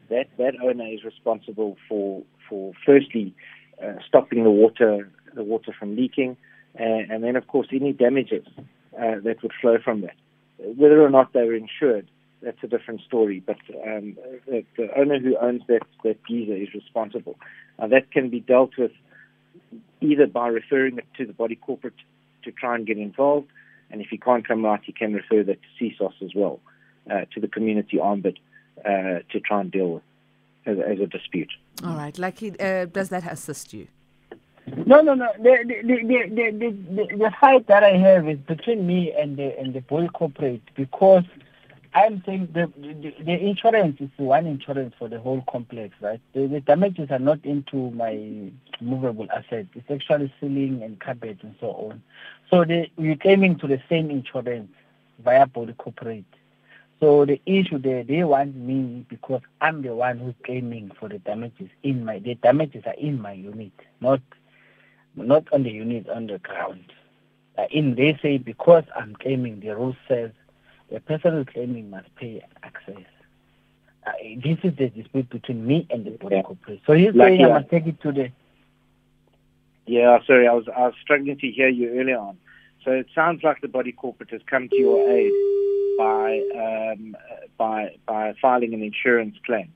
that 0.09 0.27
that 0.37 0.55
owner 0.61 0.87
is 0.87 1.05
responsible 1.05 1.77
for 1.87 2.23
for 2.49 2.73
firstly 2.85 3.33
uh, 3.81 3.93
stopping 4.05 4.43
the 4.43 4.51
water 4.51 5.09
the 5.33 5.43
water 5.43 5.73
from 5.77 5.95
leaking, 5.95 6.35
uh, 6.77 6.83
and 6.83 7.23
then 7.23 7.37
of 7.37 7.47
course 7.47 7.67
any 7.71 7.93
damages 7.93 8.45
uh, 8.57 9.19
that 9.23 9.37
would 9.41 9.53
flow 9.61 9.77
from 9.81 10.01
that. 10.01 10.15
Whether 10.57 11.01
or 11.01 11.09
not 11.09 11.33
they 11.33 11.43
were 11.43 11.55
insured, 11.55 12.07
that's 12.41 12.63
a 12.63 12.67
different 12.67 13.01
story. 13.01 13.43
But 13.45 13.57
um, 13.85 14.17
the, 14.47 14.65
owner 14.95 15.19
who 15.19 15.37
owns 15.37 15.63
that, 15.67 15.81
that 16.03 16.23
geyser 16.25 16.55
is 16.55 16.73
responsible. 16.73 17.35
Uh, 17.79 17.87
that 17.87 18.11
can 18.11 18.29
be 18.29 18.39
dealt 18.39 18.77
with 18.77 18.91
either 20.01 20.27
by 20.27 20.47
referring 20.47 20.97
it 20.97 21.05
to 21.17 21.25
the 21.25 21.33
body 21.33 21.55
corporate 21.55 21.95
to 22.43 22.51
try 22.51 22.75
and 22.75 22.85
get 22.85 22.97
involved, 22.97 23.47
and 23.89 24.01
if 24.01 24.07
he 24.09 24.17
can't 24.17 24.47
come 24.47 24.63
right, 24.63 24.81
he 24.83 24.91
can 24.91 25.13
refer 25.13 25.43
that 25.43 25.57
to 25.61 25.83
CSOS 25.83 26.21
as 26.23 26.31
well, 26.35 26.59
uh, 27.09 27.21
to 27.33 27.39
the 27.39 27.47
community 27.47 27.97
ombud, 27.97 28.37
uh, 28.79 29.19
to 29.31 29.39
try 29.39 29.61
and 29.61 29.71
deal 29.71 29.93
with 29.93 30.03
as, 30.65 30.77
as 30.79 30.99
a 30.99 31.07
dispute. 31.07 31.51
All 31.83 31.95
right. 31.95 32.17
Like, 32.17 32.41
uh, 32.59 32.85
does 32.85 33.09
that 33.09 33.25
assist 33.31 33.73
you? 33.73 33.87
No, 34.67 35.01
no, 35.01 35.13
no. 35.13 35.31
The 35.37 35.57
the, 35.65 35.81
the, 35.83 36.29
the, 36.29 37.07
the, 37.11 37.17
the 37.17 37.31
fight 37.39 37.67
that 37.67 37.83
I 37.83 37.97
have 37.97 38.27
is 38.27 38.39
between 38.39 38.87
me 38.87 39.13
and 39.17 39.37
the 39.37 39.57
and 39.59 39.73
the 39.73 39.81
boy 39.81 40.07
corporate 40.07 40.61
because 40.75 41.23
I'm 41.93 42.23
saying 42.25 42.49
the, 42.53 42.71
the 42.77 43.13
the 43.23 43.33
insurance 43.47 43.97
is 44.01 44.09
one 44.17 44.47
insurance 44.47 44.93
for 44.97 45.07
the 45.07 45.19
whole 45.19 45.43
complex, 45.51 45.95
right? 46.01 46.19
The, 46.33 46.47
the 46.47 46.61
damages 46.61 47.11
are 47.11 47.19
not 47.19 47.45
into 47.45 47.91
my 47.91 48.51
movable 48.81 49.27
assets. 49.31 49.69
It's 49.75 49.89
actually 49.91 50.33
ceiling 50.41 50.81
and 50.83 50.99
carpet 50.99 51.37
and 51.43 51.55
so 51.59 51.67
on. 51.67 52.03
So 52.49 52.65
they, 52.65 52.91
we're 52.97 53.17
claiming 53.17 53.59
to 53.59 53.67
the 53.67 53.81
same 53.87 54.09
insurance 54.09 54.71
via 55.23 55.45
body 55.45 55.73
corporate. 55.77 56.25
So 56.99 57.25
the 57.25 57.39
issue 57.45 57.77
there, 57.77 58.03
they 58.03 58.23
want 58.23 58.55
me 58.55 59.05
because 59.09 59.41
I'm 59.61 59.81
the 59.83 59.93
one 59.95 60.17
who's 60.19 60.35
claiming 60.43 60.91
for 60.99 61.07
the 61.09 61.19
damages 61.19 61.69
in 61.83 62.03
my 62.03 62.19
the 62.19 62.35
damages 62.35 62.83
are 62.85 62.93
in 62.93 63.21
my 63.21 63.33
unit, 63.33 63.73
not 64.01 64.21
not 65.15 65.45
on 65.53 65.63
the 65.63 65.71
unit 65.71 66.09
on 66.09 66.27
the 66.27 66.39
ground. 66.39 66.91
Uh, 67.57 67.63
in 67.71 67.95
they 67.95 68.17
say 68.21 68.37
because 68.37 68.83
I'm 68.95 69.15
claiming 69.15 69.61
the 69.61 69.69
rule 69.75 69.95
says 70.07 70.31
the 70.91 70.99
person 70.99 71.33
who's 71.33 71.47
claiming 71.53 71.89
must 71.89 72.13
pay 72.15 72.43
access. 72.63 73.05
Uh, 74.05 74.11
this 74.43 74.57
is 74.63 74.75
the 74.77 74.89
dispute 74.89 75.29
between 75.29 75.65
me 75.65 75.87
and 75.89 76.05
the 76.05 76.11
body 76.11 76.35
yeah. 76.35 76.41
corporate. 76.43 76.81
So 76.85 76.93
he's 76.93 77.15
like, 77.15 77.29
saying 77.29 77.39
yeah. 77.41 77.47
I 77.47 77.59
must 77.59 77.69
take 77.69 77.87
it 77.87 78.01
to 78.01 78.11
the. 78.11 78.31
Yeah, 79.87 80.19
sorry, 80.25 80.47
I 80.47 80.53
was 80.53 80.65
I 80.75 80.81
was 80.81 80.93
struggling 81.01 81.37
to 81.37 81.47
hear 81.47 81.69
you 81.69 81.99
earlier 81.99 82.17
on. 82.17 82.37
So 82.83 82.91
it 82.91 83.07
sounds 83.15 83.43
like 83.43 83.61
the 83.61 83.67
body 83.67 83.91
corporate 83.91 84.29
has 84.31 84.41
come 84.47 84.69
to 84.69 84.77
your 84.77 85.09
aid 85.09 85.31
by 85.97 86.41
um, 86.55 87.15
by 87.57 87.95
by 88.05 88.35
filing 88.41 88.73
an 88.73 88.83
insurance 88.83 89.37
claim. 89.45 89.73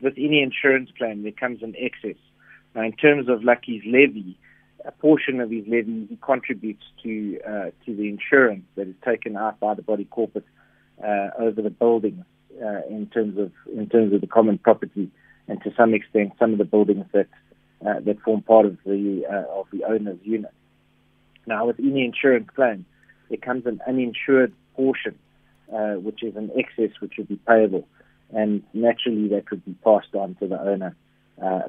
With 0.00 0.14
any 0.16 0.42
insurance 0.42 0.90
claim, 0.96 1.22
there 1.22 1.32
comes 1.32 1.62
an 1.62 1.74
excess. 1.78 2.16
Now, 2.74 2.82
in 2.82 2.92
terms 2.92 3.28
of 3.28 3.44
Lucky's 3.44 3.82
levy, 3.84 4.38
a 4.84 4.92
portion 4.92 5.40
of 5.40 5.50
his 5.50 5.64
levy 5.66 6.06
he 6.08 6.18
contributes 6.22 6.84
to 7.02 7.38
uh, 7.46 7.70
to 7.84 7.94
the 7.94 8.08
insurance 8.08 8.64
that 8.76 8.88
is 8.88 8.94
taken 9.04 9.36
out 9.36 9.58
by 9.60 9.74
the 9.74 9.82
body 9.82 10.04
corporate 10.04 10.46
uh, 11.02 11.30
over 11.38 11.62
the 11.62 11.70
buildings 11.70 12.24
uh, 12.62 12.80
in 12.88 13.06
terms 13.06 13.38
of 13.38 13.52
in 13.76 13.88
terms 13.88 14.12
of 14.12 14.20
the 14.20 14.26
common 14.26 14.58
property 14.58 15.10
and 15.48 15.62
to 15.62 15.72
some 15.76 15.94
extent 15.94 16.32
some 16.38 16.52
of 16.52 16.58
the 16.58 16.64
buildings 16.64 17.04
that 17.12 17.28
uh, 17.86 18.00
that 18.00 18.20
form 18.22 18.42
part 18.42 18.66
of 18.66 18.76
the 18.84 19.24
uh, 19.30 19.58
of 19.58 19.66
the 19.72 19.84
owner's 19.84 20.18
unit. 20.22 20.52
Now, 21.46 21.66
with 21.66 21.80
any 21.80 22.04
insurance 22.04 22.48
claim, 22.54 22.86
there 23.28 23.38
comes 23.38 23.66
an 23.66 23.80
uninsured 23.86 24.52
portion, 24.76 25.18
uh, 25.74 25.94
which 25.94 26.22
is 26.22 26.36
an 26.36 26.52
excess 26.56 26.90
which 27.00 27.14
would 27.18 27.28
be 27.28 27.40
payable, 27.48 27.88
and 28.32 28.62
naturally 28.72 29.28
that 29.28 29.50
would 29.50 29.64
be 29.64 29.74
passed 29.84 30.14
on 30.14 30.36
to 30.36 30.46
the 30.46 30.60
owner 30.60 30.94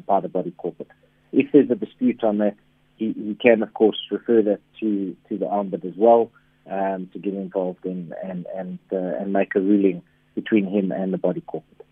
by 0.06 0.20
the 0.20 0.30
body 0.30 0.52
corporate. 0.52 0.92
If 1.32 1.52
there's 1.52 1.72
a 1.72 1.76
dispute 1.76 2.24
on 2.24 2.38
that, 2.38 2.56
he, 3.04 3.24
he 3.28 3.36
can, 3.36 3.64
of 3.64 3.74
course, 3.74 3.98
refer 4.12 4.42
that 4.44 4.60
to, 4.80 5.16
to 5.30 5.38
the 5.38 5.46
ombud 5.46 5.86
as 5.86 5.94
well 5.98 6.32
um, 6.70 7.10
to 7.14 7.20
get 7.20 7.34
involved 7.34 7.86
in 7.86 8.14
and 8.24 8.46
and 8.56 8.80
uh, 8.92 9.20
and 9.20 9.34
make 9.34 9.56
a 9.56 9.60
ruling 9.60 10.02
between 10.36 10.66
him 10.68 10.92
and 10.92 11.14
the 11.14 11.18
body 11.18 11.42
corporate. 11.42 11.83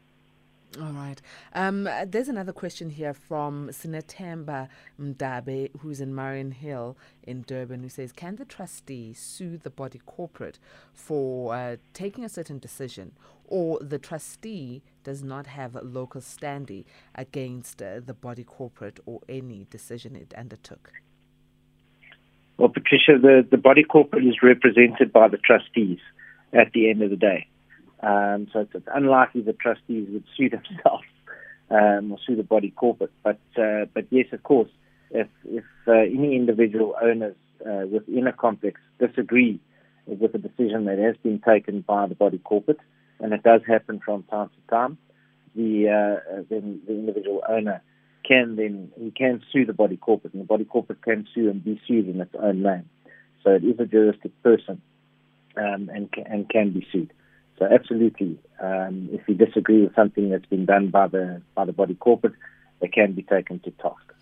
All 0.79 0.93
right. 0.93 1.21
Um, 1.53 1.83
there's 2.07 2.29
another 2.29 2.53
question 2.53 2.91
here 2.91 3.13
from 3.13 3.67
Sinatemba 3.69 4.69
Mdabe, 4.97 5.69
who's 5.79 5.99
in 5.99 6.13
Mariannhill 6.13 6.95
in 7.23 7.41
Durban, 7.41 7.83
who 7.83 7.89
says, 7.89 8.13
Can 8.13 8.37
the 8.37 8.45
trustee 8.45 9.13
sue 9.13 9.57
the 9.57 9.69
body 9.69 9.99
corporate 10.05 10.59
for 10.93 11.53
uh, 11.53 11.75
taking 11.93 12.23
a 12.23 12.29
certain 12.29 12.57
decision, 12.57 13.11
or 13.45 13.79
the 13.81 13.99
trustee 13.99 14.81
does 15.03 15.21
not 15.21 15.47
have 15.47 15.75
locus 15.83 16.37
standi 16.39 16.85
against 17.15 17.81
uh, 17.81 17.99
the 17.99 18.13
body 18.13 18.45
corporate 18.45 19.01
or 19.05 19.19
any 19.27 19.67
decision 19.69 20.15
it 20.15 20.33
undertook? 20.37 20.93
Well, 22.57 22.69
Patricia, 22.69 23.19
the, 23.21 23.45
the 23.49 23.57
body 23.57 23.83
corporate 23.83 24.23
is 24.23 24.35
represented 24.41 25.11
by 25.11 25.27
the 25.27 25.37
trustees 25.37 25.99
at 26.53 26.71
the 26.71 26.89
end 26.89 27.01
of 27.01 27.09
the 27.09 27.17
day. 27.17 27.47
Um, 28.01 28.47
so 28.51 28.61
it's, 28.61 28.71
it's, 28.73 28.87
unlikely 28.93 29.41
the 29.41 29.53
trustees 29.53 30.07
would 30.11 30.23
sue 30.35 30.49
themselves 30.57 31.05
um, 31.69 32.11
or 32.11 32.17
sue 32.25 32.35
the 32.35 32.43
body 32.43 32.71
corporate. 32.71 33.11
But 33.23 33.39
uh, 33.57 33.85
but 33.93 34.05
yes, 34.09 34.27
of 34.31 34.43
course, 34.43 34.69
if 35.11 35.27
if 35.45 35.65
uh, 35.87 35.93
any 35.93 36.35
individual 36.35 36.95
owners 37.01 37.35
uh, 37.65 37.85
within 37.91 38.27
a 38.27 38.33
complex 38.33 38.79
disagree 38.99 39.59
with 40.07 40.33
a 40.33 40.39
decision 40.39 40.85
that 40.85 40.97
has 40.97 41.15
been 41.23 41.39
taken 41.39 41.81
by 41.81 42.07
the 42.07 42.15
body 42.15 42.39
corporate, 42.39 42.79
and 43.19 43.33
it 43.33 43.43
does 43.43 43.61
happen 43.67 44.01
from 44.03 44.23
time 44.23 44.49
to 44.49 44.75
time, 44.75 44.97
the 45.55 45.89
uh, 45.89 46.41
then 46.49 46.81
the 46.87 46.93
individual 46.93 47.43
owner 47.47 47.81
can 48.27 48.55
then 48.55 48.91
he 48.97 49.11
can 49.11 49.41
sue 49.51 49.65
the 49.65 49.73
body 49.73 49.97
corporate, 49.97 50.33
and 50.33 50.41
the 50.41 50.47
body 50.47 50.65
corporate 50.65 51.01
can 51.03 51.27
sue 51.33 51.49
and 51.49 51.63
be 51.63 51.79
sued 51.87 52.07
in 52.07 52.19
its 52.19 52.33
own 52.39 52.63
name. 52.63 52.89
So 53.43 53.51
it 53.51 53.63
is 53.63 53.79
a 53.79 53.85
juristic 53.85 54.31
person 54.43 54.81
um, 55.57 55.89
and 55.93 56.09
and 56.25 56.49
can 56.49 56.71
be 56.71 56.85
sued. 56.91 57.13
So 57.57 57.65
absolutely, 57.65 58.39
um, 58.59 59.09
if 59.11 59.21
you 59.27 59.35
disagree 59.35 59.83
with 59.83 59.95
something 59.95 60.29
that's 60.29 60.45
been 60.45 60.65
done 60.65 60.89
by 60.89 61.07
the 61.07 61.41
by 61.55 61.65
the 61.65 61.73
body 61.73 61.95
corporate, 61.95 62.33
they 62.79 62.87
can 62.87 63.13
be 63.13 63.23
taken 63.23 63.59
to 63.59 63.71
task. 63.71 64.13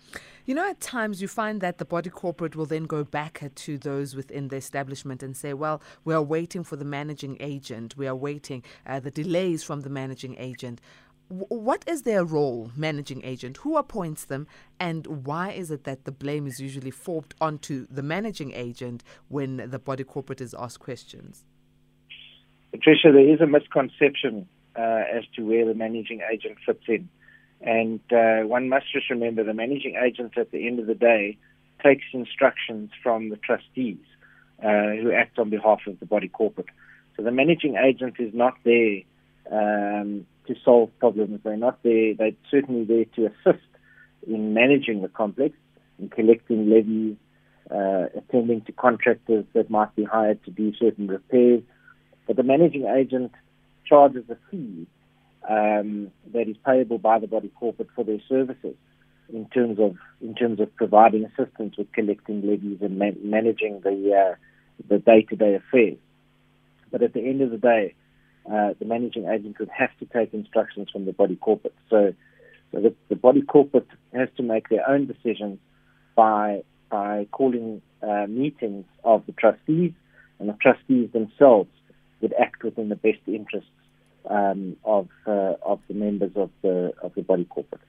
You 0.46 0.54
know, 0.54 0.68
at 0.68 0.80
times 0.80 1.22
you 1.22 1.28
find 1.28 1.60
that 1.60 1.78
the 1.78 1.84
body 1.84 2.10
corporate 2.10 2.56
will 2.56 2.66
then 2.66 2.84
go 2.84 3.04
back 3.04 3.42
to 3.54 3.78
those 3.78 4.16
within 4.16 4.48
the 4.48 4.56
establishment 4.56 5.22
and 5.22 5.36
say, 5.36 5.54
well, 5.54 5.80
we 6.04 6.14
are 6.14 6.22
waiting 6.22 6.64
for 6.64 6.76
the 6.76 6.84
managing 6.84 7.36
agent. 7.40 7.96
We 7.96 8.08
are 8.08 8.16
waiting 8.16 8.64
uh, 8.86 9.00
the 9.00 9.10
delays 9.10 9.62
from 9.62 9.82
the 9.82 9.90
managing 9.90 10.36
agent. 10.38 10.80
What 11.28 11.84
is 11.86 12.02
their 12.02 12.24
role, 12.24 12.72
managing 12.74 13.24
agent? 13.24 13.58
Who 13.58 13.76
appoints 13.76 14.24
them? 14.24 14.48
And 14.80 15.24
why 15.24 15.52
is 15.52 15.70
it 15.70 15.84
that 15.84 16.04
the 16.04 16.10
blame 16.10 16.48
is 16.48 16.58
usually 16.58 16.90
forked 16.90 17.34
onto 17.40 17.86
the 17.88 18.02
managing 18.02 18.52
agent 18.52 19.04
when 19.28 19.70
the 19.70 19.78
body 19.78 20.02
corporate 20.02 20.40
is 20.40 20.54
asked 20.58 20.80
questions? 20.80 21.44
Patricia, 22.70 23.12
there 23.12 23.28
is 23.28 23.40
a 23.40 23.46
misconception 23.46 24.46
uh, 24.76 25.02
as 25.12 25.24
to 25.36 25.42
where 25.42 25.66
the 25.66 25.74
managing 25.74 26.20
agent 26.32 26.58
fits 26.64 26.84
in. 26.88 27.08
And 27.60 28.00
uh, 28.12 28.46
one 28.46 28.68
must 28.68 28.92
just 28.92 29.10
remember 29.10 29.44
the 29.44 29.54
managing 29.54 29.96
agent 29.96 30.38
at 30.38 30.50
the 30.50 30.66
end 30.66 30.78
of 30.78 30.86
the 30.86 30.94
day 30.94 31.36
takes 31.82 32.04
instructions 32.12 32.90
from 33.02 33.30
the 33.30 33.36
trustees 33.36 33.98
uh, 34.62 34.94
who 35.00 35.12
act 35.12 35.38
on 35.38 35.50
behalf 35.50 35.80
of 35.86 35.98
the 36.00 36.06
body 36.06 36.28
corporate. 36.28 36.68
So 37.16 37.22
the 37.22 37.30
managing 37.30 37.76
agent 37.76 38.16
is 38.18 38.32
not 38.32 38.54
there 38.64 39.00
um, 39.50 40.26
to 40.46 40.54
solve 40.64 40.90
problems. 40.98 41.40
They're 41.42 41.56
not 41.56 41.82
there. 41.82 42.14
They're 42.14 42.32
certainly 42.50 42.84
there 42.84 43.04
to 43.16 43.26
assist 43.26 43.64
in 44.26 44.54
managing 44.54 45.02
the 45.02 45.08
complex, 45.08 45.54
in 45.98 46.08
collecting 46.08 46.70
levies, 46.70 47.16
uh, 47.70 48.06
attending 48.16 48.62
to 48.62 48.72
contractors 48.72 49.44
that 49.54 49.70
might 49.70 49.94
be 49.96 50.04
hired 50.04 50.42
to 50.44 50.50
do 50.50 50.72
certain 50.74 51.08
repairs. 51.08 51.62
But 52.30 52.36
the 52.36 52.44
managing 52.44 52.86
agent 52.86 53.32
charges 53.84 54.22
a 54.30 54.36
fee 54.52 54.86
um, 55.50 56.12
that 56.32 56.48
is 56.48 56.56
payable 56.64 56.98
by 56.98 57.18
the 57.18 57.26
body 57.26 57.50
corporate 57.58 57.88
for 57.96 58.04
their 58.04 58.20
services 58.28 58.76
in 59.32 59.46
terms 59.46 59.80
of 59.80 59.96
in 60.20 60.36
terms 60.36 60.60
of 60.60 60.72
providing 60.76 61.24
assistance 61.24 61.76
with 61.76 61.92
collecting 61.92 62.42
levies 62.42 62.78
and 62.82 63.00
man- 63.00 63.18
managing 63.24 63.80
the 63.80 64.14
uh, 64.14 64.36
the 64.88 65.00
day-to-day 65.00 65.56
affairs. 65.56 65.98
But 66.92 67.02
at 67.02 67.14
the 67.14 67.18
end 67.18 67.42
of 67.42 67.50
the 67.50 67.58
day, 67.58 67.94
uh, 68.46 68.74
the 68.78 68.84
managing 68.84 69.26
agent 69.26 69.58
would 69.58 69.70
have 69.76 69.90
to 69.98 70.04
take 70.04 70.32
instructions 70.32 70.88
from 70.88 71.06
the 71.06 71.12
body 71.12 71.34
corporate. 71.34 71.74
So, 71.88 72.14
so 72.70 72.80
the, 72.80 72.94
the 73.08 73.16
body 73.16 73.42
corporate 73.42 73.88
has 74.14 74.28
to 74.36 74.44
make 74.44 74.68
their 74.68 74.88
own 74.88 75.08
decisions 75.08 75.58
by 76.14 76.62
by 76.92 77.26
calling 77.32 77.82
uh, 78.04 78.26
meetings 78.28 78.84
of 79.02 79.26
the 79.26 79.32
trustees, 79.32 79.90
and 80.38 80.48
the 80.48 80.56
trustees 80.62 81.10
themselves 81.10 81.70
would 82.20 82.34
act 82.34 82.62
within 82.62 82.88
the 82.88 82.96
best 82.96 83.20
interests 83.26 83.70
um, 84.28 84.76
of 84.84 85.08
uh, 85.26 85.54
of 85.62 85.80
the 85.88 85.94
members 85.94 86.32
of 86.36 86.50
the 86.62 86.92
of 87.02 87.14
the 87.14 87.22
body 87.22 87.44
corporate. 87.44 87.82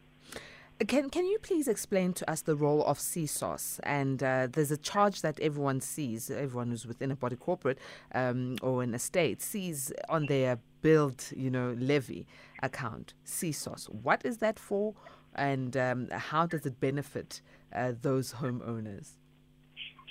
Can 0.87 1.11
can 1.11 1.27
you 1.27 1.37
please 1.39 1.67
explain 1.67 2.13
to 2.13 2.29
us 2.29 2.41
the 2.41 2.55
role 2.55 2.83
of 2.85 2.97
CSOS? 2.97 3.79
And 3.83 4.23
uh, 4.23 4.47
there's 4.51 4.71
a 4.71 4.77
charge 4.77 5.21
that 5.21 5.39
everyone 5.39 5.79
sees, 5.79 6.31
everyone 6.31 6.71
who's 6.71 6.87
within 6.87 7.11
a 7.11 7.15
body 7.15 7.35
corporate 7.35 7.77
um, 8.15 8.55
or 8.63 8.81
an 8.81 8.95
estate 8.95 9.43
sees 9.43 9.93
on 10.09 10.25
their 10.25 10.57
billed, 10.81 11.23
you 11.35 11.51
know, 11.51 11.75
levy 11.77 12.25
account. 12.63 13.13
CSOS. 13.25 13.89
What 13.89 14.25
is 14.25 14.37
that 14.37 14.57
for, 14.57 14.95
and 15.35 15.77
um, 15.77 16.09
how 16.11 16.47
does 16.47 16.65
it 16.65 16.79
benefit 16.79 17.41
uh, 17.75 17.93
those 18.01 18.33
homeowners? 18.33 19.11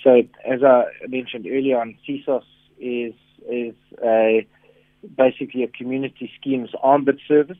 So, 0.01 0.23
as 0.45 0.63
I 0.63 0.85
mentioned 1.07 1.47
earlier 1.47 1.81
on, 1.81 1.97
CSOS 2.07 2.43
is 2.79 3.13
is 3.49 3.75
a 4.03 4.45
basically 5.17 5.63
a 5.63 5.67
community 5.67 6.31
schemes 6.39 6.69
ombud 6.83 7.19
service, 7.27 7.57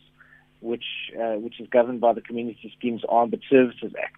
which 0.61 0.85
uh, 1.19 1.35
which 1.35 1.59
is 1.59 1.67
governed 1.69 2.01
by 2.01 2.13
the 2.13 2.21
Community 2.21 2.73
Schemes 2.77 3.01
Ombud 3.09 3.41
Services 3.49 3.93
Act. 4.01 4.17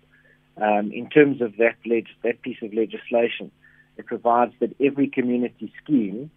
Um, 0.62 0.91
in 0.91 1.10
terms 1.10 1.41
of 1.41 1.58
that 1.58 1.78
leg- 1.86 2.08
that 2.23 2.41
piece 2.41 2.62
of 2.62 2.73
legislation, 2.73 3.52
it 3.97 4.06
provides 4.06 4.54
that 4.60 4.76
every 4.80 5.08
community 5.08 5.73
scheme, 5.84 6.30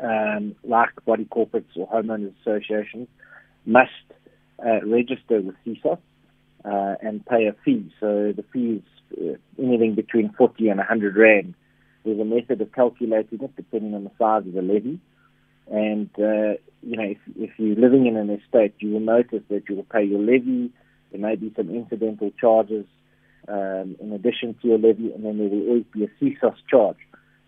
um, 0.00 0.54
like 0.64 0.90
body 1.04 1.24
corporates 1.24 1.74
or 1.76 1.88
homeowners 1.88 2.34
associations, 2.40 3.08
must 3.64 3.90
uh, 4.64 4.84
register 4.84 5.40
with 5.40 5.54
CSOS 5.66 5.98
uh, 6.64 6.94
and 7.00 7.24
pay 7.24 7.46
a 7.46 7.54
fee. 7.64 7.92
So 8.00 8.32
the 8.36 8.44
fee 8.52 8.82
is 8.82 9.18
uh, 9.18 9.62
anything 9.62 9.94
between 9.94 10.32
40 10.32 10.68
and 10.68 10.78
100 10.78 11.16
rand. 11.16 11.54
There's 12.04 12.20
a 12.20 12.24
method 12.24 12.60
of 12.60 12.72
calculating 12.72 13.42
it 13.42 13.56
depending 13.56 13.94
on 13.94 14.04
the 14.04 14.10
size 14.18 14.46
of 14.46 14.52
the 14.52 14.62
levy. 14.62 14.98
And, 15.70 16.10
uh, 16.18 16.58
you 16.82 16.96
know, 16.96 17.04
if, 17.04 17.18
if 17.36 17.50
you're 17.58 17.76
living 17.76 18.06
in 18.06 18.16
an 18.16 18.30
estate, 18.30 18.74
you 18.78 18.90
will 18.90 19.00
notice 19.00 19.42
that 19.48 19.68
you 19.68 19.76
will 19.76 19.84
pay 19.84 20.02
your 20.02 20.20
levy. 20.20 20.70
There 21.12 21.20
may 21.20 21.36
be 21.36 21.52
some 21.56 21.70
incidental 21.70 22.32
charges 22.40 22.86
um, 23.48 23.96
in 24.00 24.12
addition 24.12 24.54
to 24.62 24.68
your 24.68 24.78
levy, 24.78 25.12
and 25.12 25.24
then 25.24 25.38
there 25.38 25.48
will 25.48 25.68
always 25.68 25.84
be 25.92 26.04
a 26.04 26.08
CSOS 26.20 26.56
charge. 26.68 26.96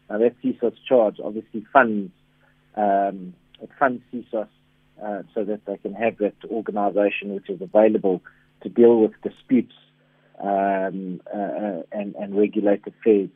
Now, 0.09 0.19
that 0.19 0.41
CSOS 0.43 0.77
charge 0.89 1.17
obviously 1.23 1.67
funds 1.73 2.13
um, 2.77 3.35
it 3.61 3.71
funds 3.79 4.03
CSOS 4.13 4.49
uh, 5.03 5.23
so 5.35 5.45
that 5.45 5.65
they 5.67 5.77
can 5.79 5.95
have 5.95 6.19
that 6.19 6.35
organisation 6.51 7.35
which 7.35 7.49
is 7.49 7.61
available 7.61 8.23
to 8.63 8.69
deal 8.69 9.01
with 9.01 9.13
disputes 9.23 9.75
um, 10.41 11.21
uh, 11.33 11.39
uh 11.39 11.83
and, 11.93 12.15
and 12.17 12.37
regulate 12.37 12.83
affairs 12.87 13.31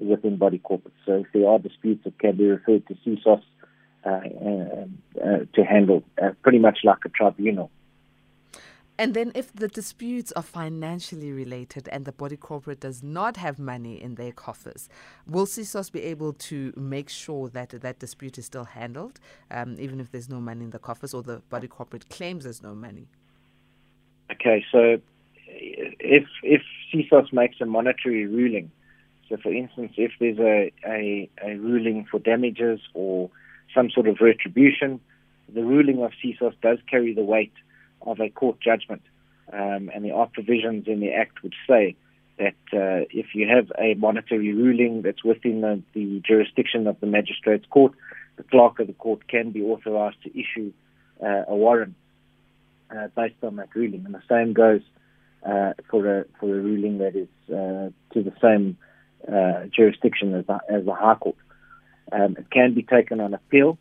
within 0.00 0.36
body 0.36 0.58
corporate. 0.58 0.94
So 1.06 1.24
if 1.24 1.26
there 1.32 1.48
are 1.48 1.58
disputes, 1.58 2.06
it 2.06 2.18
can 2.18 2.36
be 2.36 2.46
referred 2.46 2.86
to 2.88 2.94
CSOS 2.94 3.42
uh, 4.04 4.08
uh, 4.08 5.22
uh, 5.22 5.38
to 5.52 5.62
handle, 5.62 6.02
pretty 6.42 6.58
much 6.58 6.78
like 6.84 6.98
a 7.04 7.10
tribunal. 7.10 7.70
And 8.98 9.14
then, 9.14 9.32
if 9.34 9.52
the 9.52 9.68
disputes 9.68 10.30
are 10.32 10.42
financially 10.42 11.32
related 11.32 11.88
and 11.88 12.04
the 12.04 12.12
body 12.12 12.36
corporate 12.36 12.80
does 12.80 13.02
not 13.02 13.36
have 13.38 13.58
money 13.58 14.00
in 14.00 14.14
their 14.14 14.32
coffers, 14.32 14.88
will 15.26 15.46
CSOS 15.46 15.90
be 15.92 16.02
able 16.02 16.32
to 16.34 16.72
make 16.76 17.08
sure 17.08 17.48
that 17.48 17.70
that 17.70 17.98
dispute 17.98 18.38
is 18.38 18.46
still 18.46 18.64
handled, 18.64 19.20
um, 19.50 19.76
even 19.78 20.00
if 20.00 20.12
there's 20.12 20.28
no 20.28 20.40
money 20.40 20.64
in 20.64 20.70
the 20.70 20.78
coffers 20.78 21.14
or 21.14 21.22
the 21.22 21.40
body 21.50 21.68
corporate 21.68 22.08
claims 22.08 22.44
there's 22.44 22.62
no 22.62 22.74
money? 22.74 23.06
Okay, 24.32 24.64
so 24.72 24.98
if 25.46 26.24
if 26.42 26.62
CSOS 26.92 27.32
makes 27.32 27.56
a 27.60 27.66
monetary 27.66 28.26
ruling, 28.26 28.70
so 29.30 29.38
for 29.38 29.52
instance, 29.52 29.92
if 29.96 30.12
there's 30.20 30.38
a, 30.38 30.72
a, 30.86 31.30
a 31.42 31.56
ruling 31.56 32.06
for 32.10 32.18
damages 32.18 32.80
or 32.92 33.30
some 33.74 33.90
sort 33.90 34.08
of 34.08 34.18
retribution. 34.20 35.00
The 35.52 35.64
ruling 35.64 36.02
of 36.02 36.12
CSOS 36.22 36.54
does 36.62 36.78
carry 36.88 37.14
the 37.14 37.24
weight 37.24 37.52
of 38.02 38.20
a 38.20 38.30
court 38.30 38.58
judgment, 38.60 39.02
um, 39.52 39.90
and 39.94 40.04
there 40.04 40.14
are 40.14 40.26
provisions 40.26 40.86
in 40.86 41.00
the 41.00 41.12
Act 41.12 41.42
which 41.42 41.54
say 41.68 41.96
that 42.38 42.54
uh, 42.72 43.04
if 43.10 43.34
you 43.34 43.46
have 43.48 43.70
a 43.78 43.94
monetary 43.94 44.52
ruling 44.52 45.02
that's 45.02 45.22
within 45.22 45.60
the, 45.60 45.82
the, 45.92 46.22
jurisdiction 46.26 46.86
of 46.86 46.98
the 47.00 47.06
magistrate's 47.06 47.66
court, 47.68 47.92
the 48.36 48.42
clerk 48.44 48.78
of 48.80 48.86
the 48.86 48.94
court 48.94 49.28
can 49.28 49.50
be 49.50 49.60
authorized 49.62 50.16
to 50.22 50.30
issue 50.30 50.72
uh, 51.22 51.42
a 51.48 51.54
warrant 51.54 51.94
uh, 52.90 53.08
based 53.14 53.34
on 53.42 53.56
that 53.56 53.68
ruling. 53.74 54.06
And 54.06 54.14
the 54.14 54.22
same 54.28 54.54
goes 54.54 54.80
uh, 55.46 55.74
for 55.90 56.20
a 56.20 56.24
for 56.38 56.46
a 56.46 56.60
ruling 56.60 56.98
that 56.98 57.14
is 57.14 57.28
uh, 57.48 57.90
to 58.14 58.22
the 58.22 58.32
same 58.40 58.78
uh, 59.28 59.66
jurisdiction 59.74 60.34
as 60.34 60.46
the, 60.46 60.60
as 60.68 60.84
the 60.84 60.94
High 60.94 61.16
Court. 61.16 61.36
Um, 62.12 62.36
it 62.38 62.50
can 62.50 62.74
be 62.74 62.82
taken 62.82 63.20
on 63.20 63.34
appeal, 63.34 63.78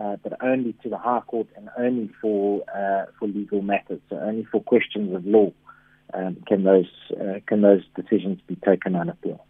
uh, 0.00 0.16
but 0.22 0.42
only 0.42 0.74
to 0.82 0.88
the 0.88 0.98
High 0.98 1.22
Court 1.26 1.48
and 1.56 1.68
only 1.78 2.10
for 2.20 2.62
uh, 2.74 3.06
for 3.18 3.28
legal 3.28 3.62
matters. 3.62 4.00
So 4.08 4.16
only 4.16 4.44
for 4.44 4.62
questions 4.62 5.14
of 5.14 5.26
law 5.26 5.52
um, 6.14 6.36
can 6.46 6.64
those 6.64 6.88
uh, 7.12 7.40
can 7.46 7.62
those 7.62 7.82
decisions 7.94 8.40
be 8.46 8.56
taken 8.56 8.94
on 8.94 9.08
appeal. 9.08 9.44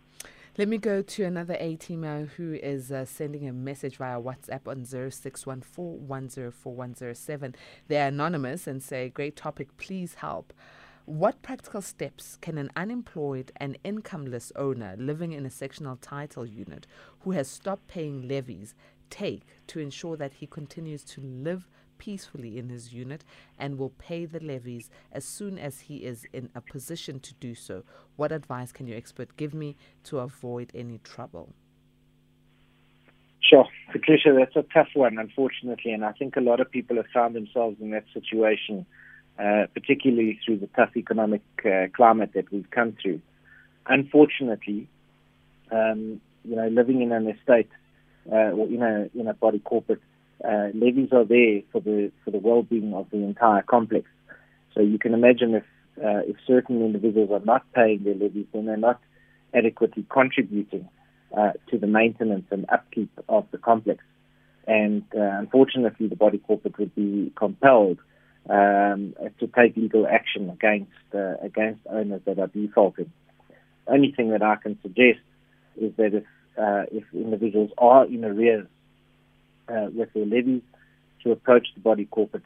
Let 0.59 0.69
me 0.69 0.79
go 0.79 1.03
to 1.03 1.25
another 1.25 1.55
A 1.61 1.77
teamer 1.77 2.31
who 2.31 2.55
is 2.55 2.91
uh, 2.91 3.05
sending 3.05 3.47
a 3.47 3.53
message 3.53 3.99
via 3.99 4.19
WhatsApp 4.19 4.67
on 4.67 4.87
0614104107. 4.87 7.55
They're 7.89 8.09
anonymous 8.09 8.67
and 8.67 8.83
say, 8.83 9.11
Great 9.11 9.37
topic, 9.37 9.77
please 9.77 10.15
help. 10.15 10.55
What 11.07 11.41
practical 11.41 11.83
steps 11.83 12.37
can 12.41 12.59
an 12.59 12.69
unemployed 12.75 13.53
and 13.59 13.79
incomeless 13.85 14.51
owner 14.57 14.97
living 14.99 15.31
in 15.31 15.47
a 15.47 15.51
sectional 15.51 15.95
title 15.95 16.45
unit 16.45 16.89
who 17.21 17.31
has 17.31 17.47
stopped 17.47 17.87
paying 17.87 18.27
levies 18.27 18.75
take 19.09 19.43
to 19.69 19.79
ensure 19.79 20.17
that 20.17 20.35
he 20.35 20.49
continues 20.49 21.05
to 21.05 21.21
live 21.21 21.69
peacefully 21.99 22.59
in 22.59 22.71
his 22.71 22.93
unit 22.93 23.25
and 23.57 23.79
will 23.79 23.91
pay 23.91 24.25
the 24.25 24.41
levies 24.41 24.91
as 25.13 25.25
soon 25.25 25.61
as 25.61 25.83
he 25.83 25.99
is 25.99 26.27
in 26.33 26.51
a 26.57 26.61
position 26.61 27.21
to 27.21 27.35
do 27.35 27.55
so? 27.55 27.85
What 28.17 28.33
advice 28.33 28.73
can 28.73 28.89
your 28.89 28.97
expert 28.97 29.37
give 29.37 29.55
me 29.55 29.77
to 30.05 30.19
avoid 30.19 30.73
any 30.75 30.99
trouble? 30.99 31.55
Sure, 33.41 33.69
Patricia, 33.93 34.35
that's 34.37 34.57
a 34.57 34.65
tough 34.75 34.89
one, 34.95 35.19
unfortunately, 35.19 35.93
and 35.93 36.05
I 36.05 36.11
think 36.11 36.35
a 36.35 36.41
lot 36.41 36.59
of 36.59 36.69
people 36.69 36.97
have 36.97 37.07
found 37.15 37.37
themselves 37.37 37.77
in 37.81 37.93
that 37.93 38.07
situation, 38.13 38.87
uh, 39.39 39.67
particularly 39.75 40.39
through 40.45 40.59
the 40.59 40.69
tough 40.69 40.97
economic 40.97 41.43
uh, 41.65 41.87
climate 41.95 42.31
that 42.35 42.51
we've 42.51 42.71
come 42.71 42.97
through. 43.01 43.21
Unfortunately, 43.87 44.89
um, 45.71 46.21
you 46.45 46.57
know, 46.57 46.69
living 46.69 47.03
in 47.03 47.13
an 47.13 47.29
estate 47.29 47.71
uh, 48.31 48.51
or 48.53 48.67
in 48.67 48.83
a 48.83 49.09
in 49.19 49.27
a 49.29 49.35
body 49.35 49.59
corporate, 49.59 50.01
uh, 50.45 50.69
levies 50.75 51.11
are 51.13 51.25
there 51.25 51.61
for 51.73 51.81
the 51.81 52.11
for 52.25 52.31
the 52.31 52.39
well-being 52.39 52.95
of 52.95 53.09
the 53.11 53.19
entire 53.19 53.63
complex. 53.63 54.07
So 54.75 54.81
you 54.81 54.99
can 54.99 55.15
imagine 55.15 55.55
if 55.55 55.65
uh, 55.99 56.23
if 56.27 56.37
certain 56.47 56.83
individuals 56.85 57.31
are 57.31 57.45
not 57.45 57.65
paying 57.73 58.05
their 58.05 58.15
levies, 58.15 58.47
then 58.53 58.67
they're 58.67 58.77
not 58.77 59.01
adequately 59.55 60.05
contributing 60.11 60.89
uh, 61.37 61.53
to 61.71 61.79
the 61.79 61.87
maintenance 61.87 62.47
and 62.51 62.67
upkeep 62.71 63.11
of 63.29 63.47
the 63.51 63.59
complex. 63.59 64.03
And 64.67 65.03
uh, 65.17 65.21
unfortunately, 65.21 66.09
the 66.09 66.17
body 66.17 66.39
corporate 66.39 66.79
would 66.79 66.95
be 66.95 67.33
compelled 67.37 67.99
um, 68.49 69.15
to 69.41 69.47
take 69.49 69.77
legal 69.77 70.07
action 70.07 70.51
against 70.51 70.93
uh, 71.15 71.35
against 71.43 71.81
owners 71.91 72.23
that 72.27 72.39
are 72.39 72.47
defaulting. 72.49 73.11
Only 73.87 74.13
thing 74.13 74.31
that 74.31 74.43
I 74.43 74.57
can 74.57 74.79
suggest 74.83 75.21
is 75.77 75.93
that 75.97 76.15
if 76.15 76.25
uh, 76.59 76.85
if 76.91 77.05
individuals 77.13 77.71
are 77.79 78.07
in 78.07 78.25
arrears 78.25 78.67
uh, 79.69 79.89
with 79.93 80.13
their 80.15 80.27
levies, 80.27 80.63
to 81.23 81.33
approach 81.33 81.69
the 81.75 81.81
body 81.81 82.07
corporate 82.07 82.45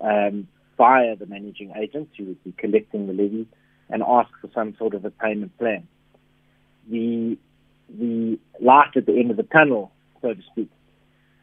um, 0.00 0.48
via 0.76 1.14
the 1.16 1.26
managing 1.26 1.72
agent 1.76 2.08
who 2.16 2.24
would 2.24 2.44
be 2.44 2.52
collecting 2.52 3.06
the 3.06 3.12
levy 3.12 3.46
and 3.90 4.02
ask 4.02 4.30
for 4.40 4.50
some 4.54 4.74
sort 4.78 4.94
of 4.94 5.04
a 5.04 5.10
payment 5.10 5.56
plan. 5.58 5.86
The 6.90 7.36
the 7.88 8.38
light 8.60 8.96
at 8.96 9.04
the 9.04 9.18
end 9.18 9.30
of 9.30 9.36
the 9.36 9.42
tunnel, 9.42 9.92
so 10.22 10.32
to 10.32 10.42
speak, 10.50 10.70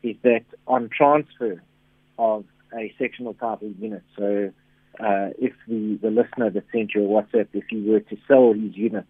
is 0.01 0.15
that 0.23 0.45
on 0.67 0.89
transfer 0.89 1.61
of 2.17 2.43
a 2.77 2.93
sectional 2.97 3.33
title 3.33 3.71
unit, 3.79 4.03
so 4.17 4.51
uh, 4.99 5.29
if 5.37 5.53
the, 5.67 5.97
the 6.01 6.09
listener 6.09 6.49
that 6.49 6.63
sent 6.71 6.93
you 6.93 7.05
a 7.05 7.07
WhatsApp, 7.07 7.47
if 7.53 7.71
you 7.71 7.91
were 7.91 7.99
to 8.01 8.17
sell 8.27 8.53
his 8.53 8.75
unit 8.75 9.05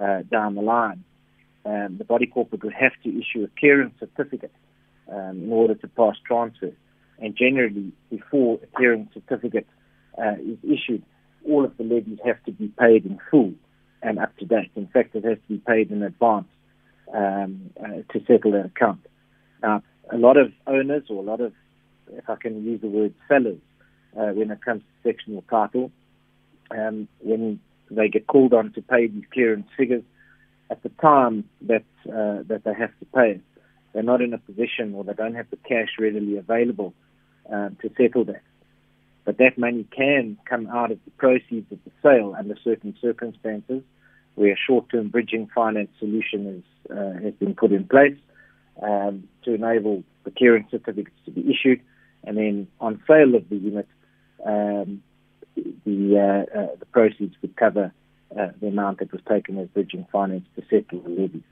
uh, 0.00 0.22
down 0.30 0.54
the 0.54 0.62
line, 0.62 1.04
um, 1.64 1.96
the 1.98 2.04
body 2.04 2.26
corporate 2.26 2.64
would 2.64 2.72
have 2.72 2.92
to 3.04 3.08
issue 3.10 3.44
a 3.44 3.60
clearance 3.60 3.94
certificate 4.00 4.52
um, 5.10 5.44
in 5.44 5.52
order 5.52 5.74
to 5.74 5.88
pass 5.88 6.16
transfer. 6.26 6.72
And 7.18 7.36
generally, 7.36 7.92
before 8.10 8.58
a 8.62 8.66
clearance 8.76 9.10
certificate 9.14 9.66
uh, 10.18 10.34
is 10.40 10.58
issued, 10.64 11.04
all 11.48 11.64
of 11.64 11.76
the 11.76 11.84
levies 11.84 12.18
have 12.24 12.42
to 12.44 12.52
be 12.52 12.68
paid 12.68 13.06
in 13.06 13.18
full 13.30 13.52
and 14.02 14.18
up 14.18 14.36
to 14.38 14.44
date. 14.44 14.70
In 14.74 14.88
fact, 14.88 15.14
it 15.14 15.24
has 15.24 15.38
to 15.38 15.48
be 15.48 15.58
paid 15.58 15.90
in 15.90 16.02
advance 16.02 16.48
um, 17.14 17.70
uh, 17.80 18.02
to 18.12 18.24
settle 18.26 18.52
that 18.52 18.66
account. 18.66 19.00
Now, 19.62 19.82
a 20.12 20.16
lot 20.16 20.36
of 20.36 20.52
owners, 20.66 21.04
or 21.08 21.22
a 21.22 21.26
lot 21.26 21.40
of, 21.40 21.52
if 22.16 22.28
I 22.28 22.36
can 22.36 22.64
use 22.64 22.80
the 22.80 22.88
word 22.88 23.14
sellers, 23.28 23.58
uh, 24.16 24.32
when 24.32 24.50
it 24.50 24.62
comes 24.64 24.82
to 24.82 25.10
sectional 25.10 25.44
title, 25.48 25.90
um, 26.70 27.08
when 27.20 27.60
they 27.90 28.08
get 28.08 28.26
called 28.26 28.54
on 28.54 28.72
to 28.72 28.82
pay 28.82 29.06
these 29.06 29.24
clearance 29.32 29.68
figures, 29.76 30.02
at 30.70 30.82
the 30.82 30.88
time 31.00 31.44
that 31.62 31.84
uh, 32.06 32.42
that 32.48 32.62
they 32.64 32.72
have 32.74 32.98
to 33.00 33.06
pay 33.14 33.40
they're 33.92 34.02
not 34.02 34.22
in 34.22 34.32
a 34.32 34.38
position 34.38 34.94
or 34.94 35.04
they 35.04 35.12
don't 35.12 35.34
have 35.34 35.50
the 35.50 35.56
cash 35.56 35.90
readily 35.98 36.36
available 36.36 36.94
um, 37.50 37.76
to 37.82 37.90
settle 37.96 38.24
that. 38.24 38.42
But 39.24 39.38
that 39.38 39.58
money 39.58 39.86
can 39.94 40.38
come 40.46 40.66
out 40.66 40.90
of 40.90 40.98
the 41.04 41.10
proceeds 41.12 41.70
of 41.70 41.78
the 41.84 41.90
sale 42.02 42.34
under 42.36 42.56
certain 42.64 42.96
circumstances 43.00 43.82
where 44.34 44.52
a 44.52 44.56
short-term 44.56 45.08
bridging 45.08 45.48
finance 45.54 45.90
solution 45.98 46.46
is, 46.46 46.90
uh, 46.90 47.22
has 47.22 47.34
been 47.34 47.54
put 47.54 47.70
in 47.70 47.86
place 47.86 48.16
um, 48.82 49.28
to 49.44 49.54
enable 49.54 50.02
the 50.24 50.30
clearance 50.30 50.70
certificates 50.70 51.16
to 51.26 51.30
be 51.30 51.42
issued. 51.50 51.80
And 52.24 52.36
then 52.36 52.68
on 52.80 53.02
sale 53.06 53.34
of 53.34 53.48
the 53.48 53.56
unit, 53.56 53.88
um, 54.46 55.02
the, 55.56 56.46
uh, 56.54 56.58
uh, 56.58 56.76
the 56.78 56.86
proceeds 56.86 57.34
would 57.42 57.56
cover 57.56 57.92
uh, 58.38 58.48
the 58.60 58.68
amount 58.68 58.98
that 59.00 59.12
was 59.12 59.20
taken 59.28 59.58
as 59.58 59.68
bridging 59.68 60.06
finance 60.10 60.46
to 60.56 60.62
settle 60.70 61.00
the 61.00 61.10
levies. 61.10 61.42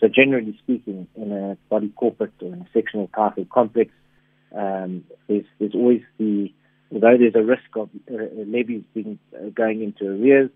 So 0.00 0.08
generally 0.08 0.56
speaking, 0.62 1.06
in 1.14 1.32
a 1.32 1.56
body 1.68 1.92
corporate 1.94 2.32
or 2.40 2.48
in 2.48 2.62
a 2.62 2.68
sectional 2.72 3.08
title 3.14 3.46
complex, 3.52 3.90
um, 4.56 5.04
there's, 5.28 5.44
there's 5.58 5.74
always 5.74 6.02
the, 6.18 6.52
although 6.92 7.16
there's 7.18 7.34
a 7.34 7.42
risk 7.42 7.76
of 7.76 7.88
uh, 8.10 8.24
levies 8.46 8.82
being 8.94 9.18
uh, 9.34 9.48
going 9.54 9.82
into 9.82 10.06
arrears, 10.06 10.50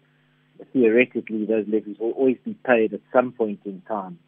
theoretically 0.73 1.45
those 1.45 1.67
levies 1.69 1.97
will 1.99 2.13
always 2.13 2.39
be 2.45 2.55
paid 2.67 2.95
at 2.95 3.01
some 3.13 3.33
point 3.33 3.61
in 3.65 3.83
time 3.83 4.19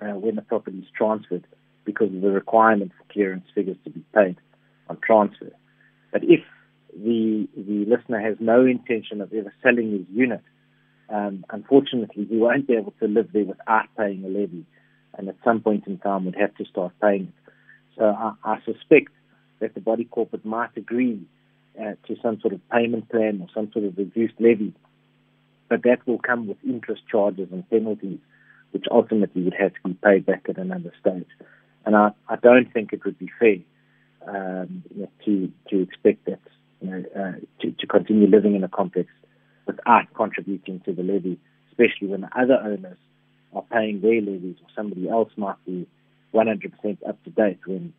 uh, 0.00 0.14
when 0.14 0.36
the 0.36 0.42
property 0.42 0.78
is 0.78 0.86
transferred 0.96 1.46
because 1.84 2.12
of 2.14 2.20
the 2.20 2.30
requirement 2.30 2.92
for 2.96 3.12
clearance 3.12 3.44
figures 3.54 3.76
to 3.84 3.90
be 3.90 4.04
paid 4.14 4.36
on 4.90 4.98
transfer. 5.06 5.52
But 6.12 6.24
if 6.24 6.40
the 6.92 7.48
the 7.56 7.84
listener 7.86 8.20
has 8.20 8.36
no 8.40 8.66
intention 8.66 9.20
of 9.20 9.32
ever 9.32 9.54
selling 9.62 9.92
his 9.92 10.06
unit, 10.12 10.42
um, 11.08 11.44
unfortunately, 11.50 12.26
he 12.28 12.36
won't 12.36 12.66
be 12.66 12.74
able 12.74 12.92
to 13.00 13.06
live 13.06 13.28
there 13.32 13.44
without 13.44 13.86
paying 13.96 14.24
a 14.24 14.28
levy, 14.28 14.66
and 15.16 15.28
at 15.28 15.36
some 15.44 15.60
point 15.60 15.86
in 15.86 15.98
time 15.98 16.24
would 16.24 16.36
have 16.36 16.54
to 16.56 16.64
start 16.64 16.92
paying 17.00 17.32
it. 17.32 17.52
So 17.96 18.04
I, 18.04 18.32
I 18.44 18.58
suspect 18.64 19.12
that 19.60 19.74
the 19.74 19.80
body 19.80 20.04
corporate 20.04 20.44
might 20.44 20.76
agree 20.76 21.22
uh, 21.80 21.94
to 22.06 22.16
some 22.22 22.40
sort 22.40 22.54
of 22.54 22.60
payment 22.70 23.08
plan 23.08 23.40
or 23.40 23.48
some 23.54 23.70
sort 23.72 23.84
of 23.84 23.96
reduced 23.96 24.34
levy, 24.40 24.72
but 25.68 25.82
that 25.84 26.06
will 26.06 26.18
come 26.18 26.48
with 26.48 26.56
interest 26.66 27.02
charges 27.10 27.48
and 27.52 27.68
penalties, 27.70 28.18
which 28.72 28.86
ultimately 28.90 29.42
would 29.42 29.54
have 29.58 29.72
to 29.74 29.80
be 29.88 29.94
paid 29.94 30.26
back 30.26 30.46
at 30.48 30.58
another 30.58 30.92
stage. 31.00 31.28
And 31.84 31.94
I, 31.94 32.10
I 32.28 32.36
don't 32.36 32.72
think 32.72 32.92
it 32.92 33.04
would 33.04 33.18
be 33.18 33.30
fair 33.38 33.58
um, 34.26 34.82
you 34.94 35.02
know, 35.02 35.08
to 35.24 35.52
to 35.70 35.82
expect 35.82 36.24
that 36.26 36.40
you 36.80 36.90
know 36.90 37.04
uh, 37.16 37.32
to, 37.60 37.72
to 37.72 37.86
continue 37.86 38.28
living 38.28 38.54
in 38.54 38.64
a 38.64 38.68
complex 38.68 39.08
without 39.66 40.12
contributing 40.14 40.80
to 40.84 40.92
the 40.92 41.02
levy, 41.02 41.38
especially 41.70 42.08
when 42.08 42.22
the 42.22 42.30
other 42.38 42.58
owners 42.62 42.98
are 43.54 43.64
paying 43.70 44.00
their 44.00 44.20
levies 44.20 44.56
or 44.62 44.68
somebody 44.74 45.08
else 45.08 45.30
might 45.36 45.62
be 45.64 45.86
100% 46.34 47.08
up 47.08 47.22
to 47.24 47.30
date 47.30 47.58
when 47.66 47.92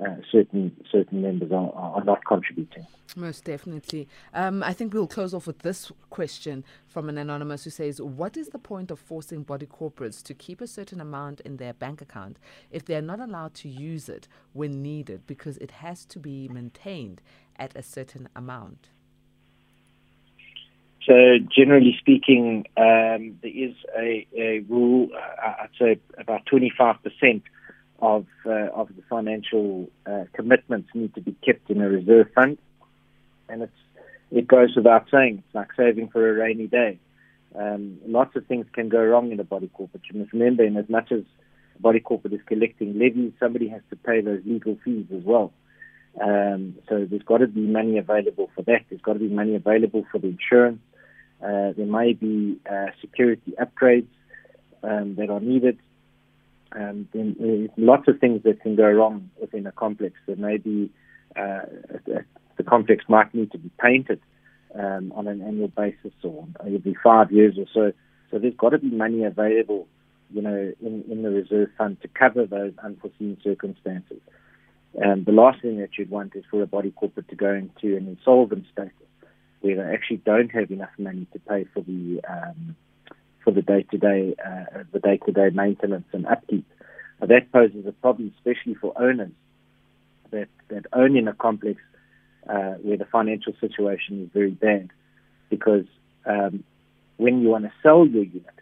uh, 0.00 0.16
certain 0.30 0.74
certain 0.90 1.22
members 1.22 1.52
are, 1.52 1.70
are 1.72 2.04
not 2.04 2.24
contributing. 2.26 2.86
Most 3.16 3.44
definitely. 3.44 4.08
Um, 4.32 4.62
I 4.62 4.72
think 4.72 4.92
we'll 4.92 5.06
close 5.06 5.32
off 5.32 5.46
with 5.46 5.60
this 5.60 5.92
question 6.10 6.64
from 6.88 7.08
an 7.08 7.16
anonymous 7.16 7.64
who 7.64 7.70
says, 7.70 8.00
"What 8.00 8.36
is 8.36 8.48
the 8.48 8.58
point 8.58 8.90
of 8.90 8.98
forcing 8.98 9.44
body 9.44 9.66
corporates 9.66 10.22
to 10.24 10.34
keep 10.34 10.60
a 10.60 10.66
certain 10.66 11.00
amount 11.00 11.40
in 11.40 11.58
their 11.58 11.74
bank 11.74 12.00
account 12.02 12.38
if 12.72 12.84
they 12.84 12.96
are 12.96 13.02
not 13.02 13.20
allowed 13.20 13.54
to 13.54 13.68
use 13.68 14.08
it 14.08 14.26
when 14.52 14.82
needed 14.82 15.26
because 15.26 15.58
it 15.58 15.70
has 15.70 16.04
to 16.06 16.18
be 16.18 16.48
maintained 16.48 17.20
at 17.56 17.76
a 17.76 17.82
certain 17.82 18.28
amount?" 18.34 18.88
So, 21.06 21.38
generally 21.54 21.94
speaking, 21.98 22.64
um, 22.78 23.38
there 23.42 23.52
is 23.54 23.74
a, 23.96 24.26
a 24.36 24.60
rule. 24.68 25.10
Uh, 25.14 25.52
I'd 25.62 25.68
say 25.78 26.00
about 26.18 26.46
25 26.46 26.96
percent 27.02 27.42
of 28.04 28.26
uh, 28.44 28.68
of 28.80 28.88
the 28.88 29.02
financial 29.08 29.88
uh, 30.06 30.24
commitments 30.34 30.90
need 30.94 31.14
to 31.14 31.22
be 31.22 31.34
kept 31.44 31.70
in 31.70 31.80
a 31.80 31.88
reserve 31.88 32.28
fund, 32.34 32.58
and 33.48 33.62
it's 33.62 33.80
it 34.30 34.46
goes 34.46 34.76
without 34.76 35.06
saying. 35.10 35.42
It's 35.44 35.54
like 35.54 35.68
saving 35.76 36.08
for 36.08 36.28
a 36.28 36.34
rainy 36.34 36.66
day. 36.66 36.98
Um, 37.54 37.98
lots 38.06 38.36
of 38.36 38.46
things 38.46 38.66
can 38.72 38.88
go 38.88 39.02
wrong 39.02 39.32
in 39.32 39.40
a 39.40 39.44
body 39.44 39.70
corporate. 39.72 40.02
You 40.12 40.20
must 40.20 40.32
remember, 40.32 40.64
in 40.64 40.76
as 40.76 40.88
much 40.88 41.12
as 41.12 41.22
a 41.78 41.82
body 41.82 42.00
corporate 42.00 42.34
is 42.34 42.40
collecting 42.46 42.98
levies, 42.98 43.32
somebody 43.40 43.68
has 43.68 43.80
to 43.90 43.96
pay 43.96 44.20
those 44.20 44.42
legal 44.44 44.76
fees 44.84 45.06
as 45.16 45.22
well. 45.24 45.52
Um, 46.20 46.76
so 46.88 47.06
there's 47.08 47.22
got 47.22 47.38
to 47.38 47.46
be 47.46 47.60
money 47.60 47.96
available 47.96 48.50
for 48.54 48.62
that. 48.62 48.82
There's 48.88 49.00
got 49.00 49.14
to 49.14 49.18
be 49.18 49.28
money 49.28 49.54
available 49.54 50.04
for 50.12 50.18
the 50.18 50.28
insurance. 50.28 50.80
Uh, 51.42 51.72
there 51.76 51.86
may 51.86 52.12
be 52.12 52.58
uh, 52.70 52.86
security 53.00 53.54
upgrades 53.58 54.12
um, 54.82 55.14
that 55.16 55.30
are 55.30 55.40
needed. 55.40 55.78
Um, 56.74 57.08
there's 57.12 57.70
lots 57.76 58.08
of 58.08 58.18
things 58.18 58.42
that 58.44 58.60
can 58.60 58.76
go 58.76 58.90
wrong 58.90 59.30
within 59.40 59.66
a 59.66 59.72
complex. 59.72 60.14
There 60.26 60.36
maybe 60.36 60.90
uh, 61.36 61.60
the 62.56 62.64
complex 62.66 63.04
might 63.08 63.34
need 63.34 63.52
to 63.52 63.58
be 63.58 63.70
painted 63.80 64.20
um, 64.74 65.12
on 65.14 65.28
an 65.28 65.40
annual 65.42 65.68
basis, 65.68 66.12
or 66.22 66.46
every 66.60 66.96
five 67.02 67.30
years 67.30 67.56
or 67.58 67.66
so. 67.72 67.92
So 68.30 68.38
there's 68.38 68.56
got 68.56 68.70
to 68.70 68.78
be 68.78 68.90
money 68.90 69.24
available, 69.24 69.86
you 70.32 70.42
know, 70.42 70.72
in, 70.80 71.04
in 71.08 71.22
the 71.22 71.30
reserve 71.30 71.68
fund 71.78 72.00
to 72.02 72.08
cover 72.08 72.46
those 72.46 72.72
unforeseen 72.82 73.36
circumstances. 73.44 74.20
Um, 75.04 75.24
the 75.24 75.32
last 75.32 75.62
thing 75.62 75.78
that 75.78 75.90
you'd 75.98 76.10
want 76.10 76.34
is 76.36 76.44
for 76.50 76.62
a 76.62 76.66
body 76.66 76.90
corporate 76.90 77.28
to 77.28 77.36
go 77.36 77.52
into 77.52 77.96
an 77.96 78.06
insolvent 78.08 78.66
status 78.72 78.92
where 79.60 79.76
they 79.76 79.94
actually 79.94 80.18
don't 80.18 80.50
have 80.50 80.70
enough 80.70 80.90
money 80.98 81.26
to 81.32 81.38
pay 81.38 81.64
for 81.72 81.80
the 81.82 82.20
um, 82.28 82.76
for 83.44 83.50
the 83.50 83.62
day-to-day 83.62 84.34
uh, 84.44 84.84
the 84.92 85.00
day-to-day 85.00 85.50
maintenance 85.50 86.06
and 86.12 86.26
upkeep. 86.26 86.66
Now, 87.20 87.26
that 87.28 87.52
poses 87.52 87.86
a 87.86 87.92
problem, 87.92 88.32
especially 88.36 88.74
for 88.74 88.92
owners 89.00 89.32
that 90.30 90.48
that 90.68 90.86
own 90.92 91.16
in 91.16 91.28
a 91.28 91.34
complex 91.34 91.80
uh, 92.48 92.74
where 92.82 92.96
the 92.96 93.04
financial 93.04 93.52
situation 93.60 94.24
is 94.24 94.30
very 94.32 94.50
bad, 94.50 94.90
because 95.50 95.86
um, 96.26 96.64
when 97.16 97.40
you 97.42 97.48
want 97.48 97.64
to 97.64 97.72
sell 97.82 98.06
your 98.06 98.24
unit, 98.24 98.58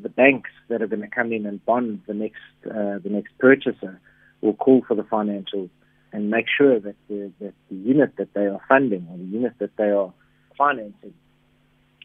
the 0.00 0.08
banks 0.08 0.50
that 0.68 0.82
are 0.82 0.86
going 0.86 1.02
to 1.02 1.08
come 1.08 1.32
in 1.32 1.46
and 1.46 1.64
bond 1.64 2.02
the 2.06 2.14
next 2.14 2.42
uh, 2.66 2.98
the 3.02 3.10
next 3.10 3.36
purchaser 3.38 4.00
will 4.42 4.54
call 4.54 4.82
for 4.86 4.94
the 4.94 5.02
financials 5.02 5.70
and 6.12 6.30
make 6.30 6.46
sure 6.56 6.78
that 6.78 6.94
the, 7.08 7.32
that 7.40 7.54
the 7.70 7.76
unit 7.76 8.12
that 8.16 8.32
they 8.34 8.46
are 8.46 8.60
funding 8.68 9.06
or 9.10 9.16
the 9.16 9.24
unit 9.24 9.54
that 9.58 9.76
they 9.76 9.90
are 9.90 10.12
financing 10.56 11.14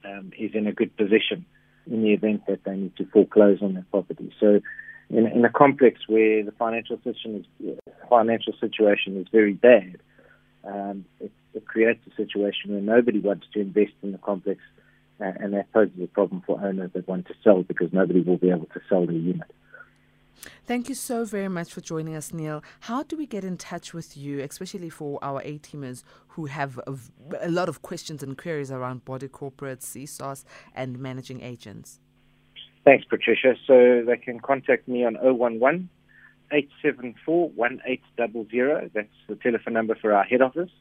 um, 0.05 0.31
is 0.37 0.51
in 0.53 0.67
a 0.67 0.71
good 0.71 0.95
position 0.97 1.45
in 1.87 2.03
the 2.03 2.13
event 2.13 2.45
that 2.47 2.63
they 2.63 2.75
need 2.75 2.95
to 2.97 3.05
foreclose 3.05 3.61
on 3.61 3.73
their 3.73 3.85
property. 3.91 4.33
So, 4.39 4.61
in, 5.09 5.27
in 5.27 5.43
a 5.43 5.49
complex 5.49 6.01
where 6.07 6.43
the 6.43 6.51
financial 6.53 6.97
situation 7.03 7.45
is 7.63 7.77
financial 8.09 8.53
situation 8.59 9.17
is 9.17 9.27
very 9.31 9.53
bad, 9.53 9.97
um, 10.63 11.05
it, 11.19 11.31
it 11.53 11.65
creates 11.65 11.99
a 12.07 12.15
situation 12.15 12.71
where 12.71 12.81
nobody 12.81 13.19
wants 13.19 13.47
to 13.53 13.59
invest 13.59 13.93
in 14.03 14.11
the 14.11 14.17
complex, 14.17 14.59
uh, 15.19 15.31
and 15.39 15.53
that 15.53 15.71
poses 15.71 15.99
a 16.01 16.07
problem 16.07 16.43
for 16.45 16.59
owners 16.63 16.91
that 16.93 17.07
want 17.07 17.27
to 17.27 17.33
sell 17.43 17.63
because 17.63 17.91
nobody 17.91 18.21
will 18.21 18.37
be 18.37 18.49
able 18.49 18.67
to 18.73 18.81
sell 18.89 19.05
their 19.05 19.15
unit. 19.15 19.49
Thank 20.67 20.89
you 20.89 20.95
so 20.95 21.25
very 21.25 21.49
much 21.49 21.73
for 21.73 21.81
joining 21.81 22.15
us, 22.15 22.31
Neil. 22.31 22.63
How 22.81 23.01
do 23.01 23.17
we 23.17 23.25
get 23.25 23.43
in 23.43 23.57
touch 23.57 23.95
with 23.95 24.15
you, 24.15 24.41
especially 24.41 24.89
for 24.89 25.17
our 25.23 25.41
A 25.41 25.57
teamers 25.57 26.03
who 26.29 26.45
have 26.45 26.79
a, 26.85 26.95
a, 27.41 27.49
lot 27.49 27.67
of 27.67 27.81
questions 27.81 28.21
and 28.21 28.37
queries 28.37 28.71
around 28.71 29.03
body 29.03 29.27
corporates, 29.27 29.85
CSOS, 29.85 30.45
and 30.75 30.99
managing 30.99 31.41
agents? 31.41 31.99
Thanks, 32.85 33.05
Patricia. 33.05 33.55
So 33.65 34.03
they 34.05 34.17
can 34.17 34.39
contact 34.39 34.87
me 34.87 35.03
on 35.03 35.15
011 35.15 35.89
874 36.51 37.49
1800. 37.49 38.91
That's 38.93 39.07
the 39.27 39.35
telephone 39.35 39.73
number 39.73 39.95
for 39.95 40.13
our 40.13 40.23
head 40.23 40.43
office. 40.43 40.71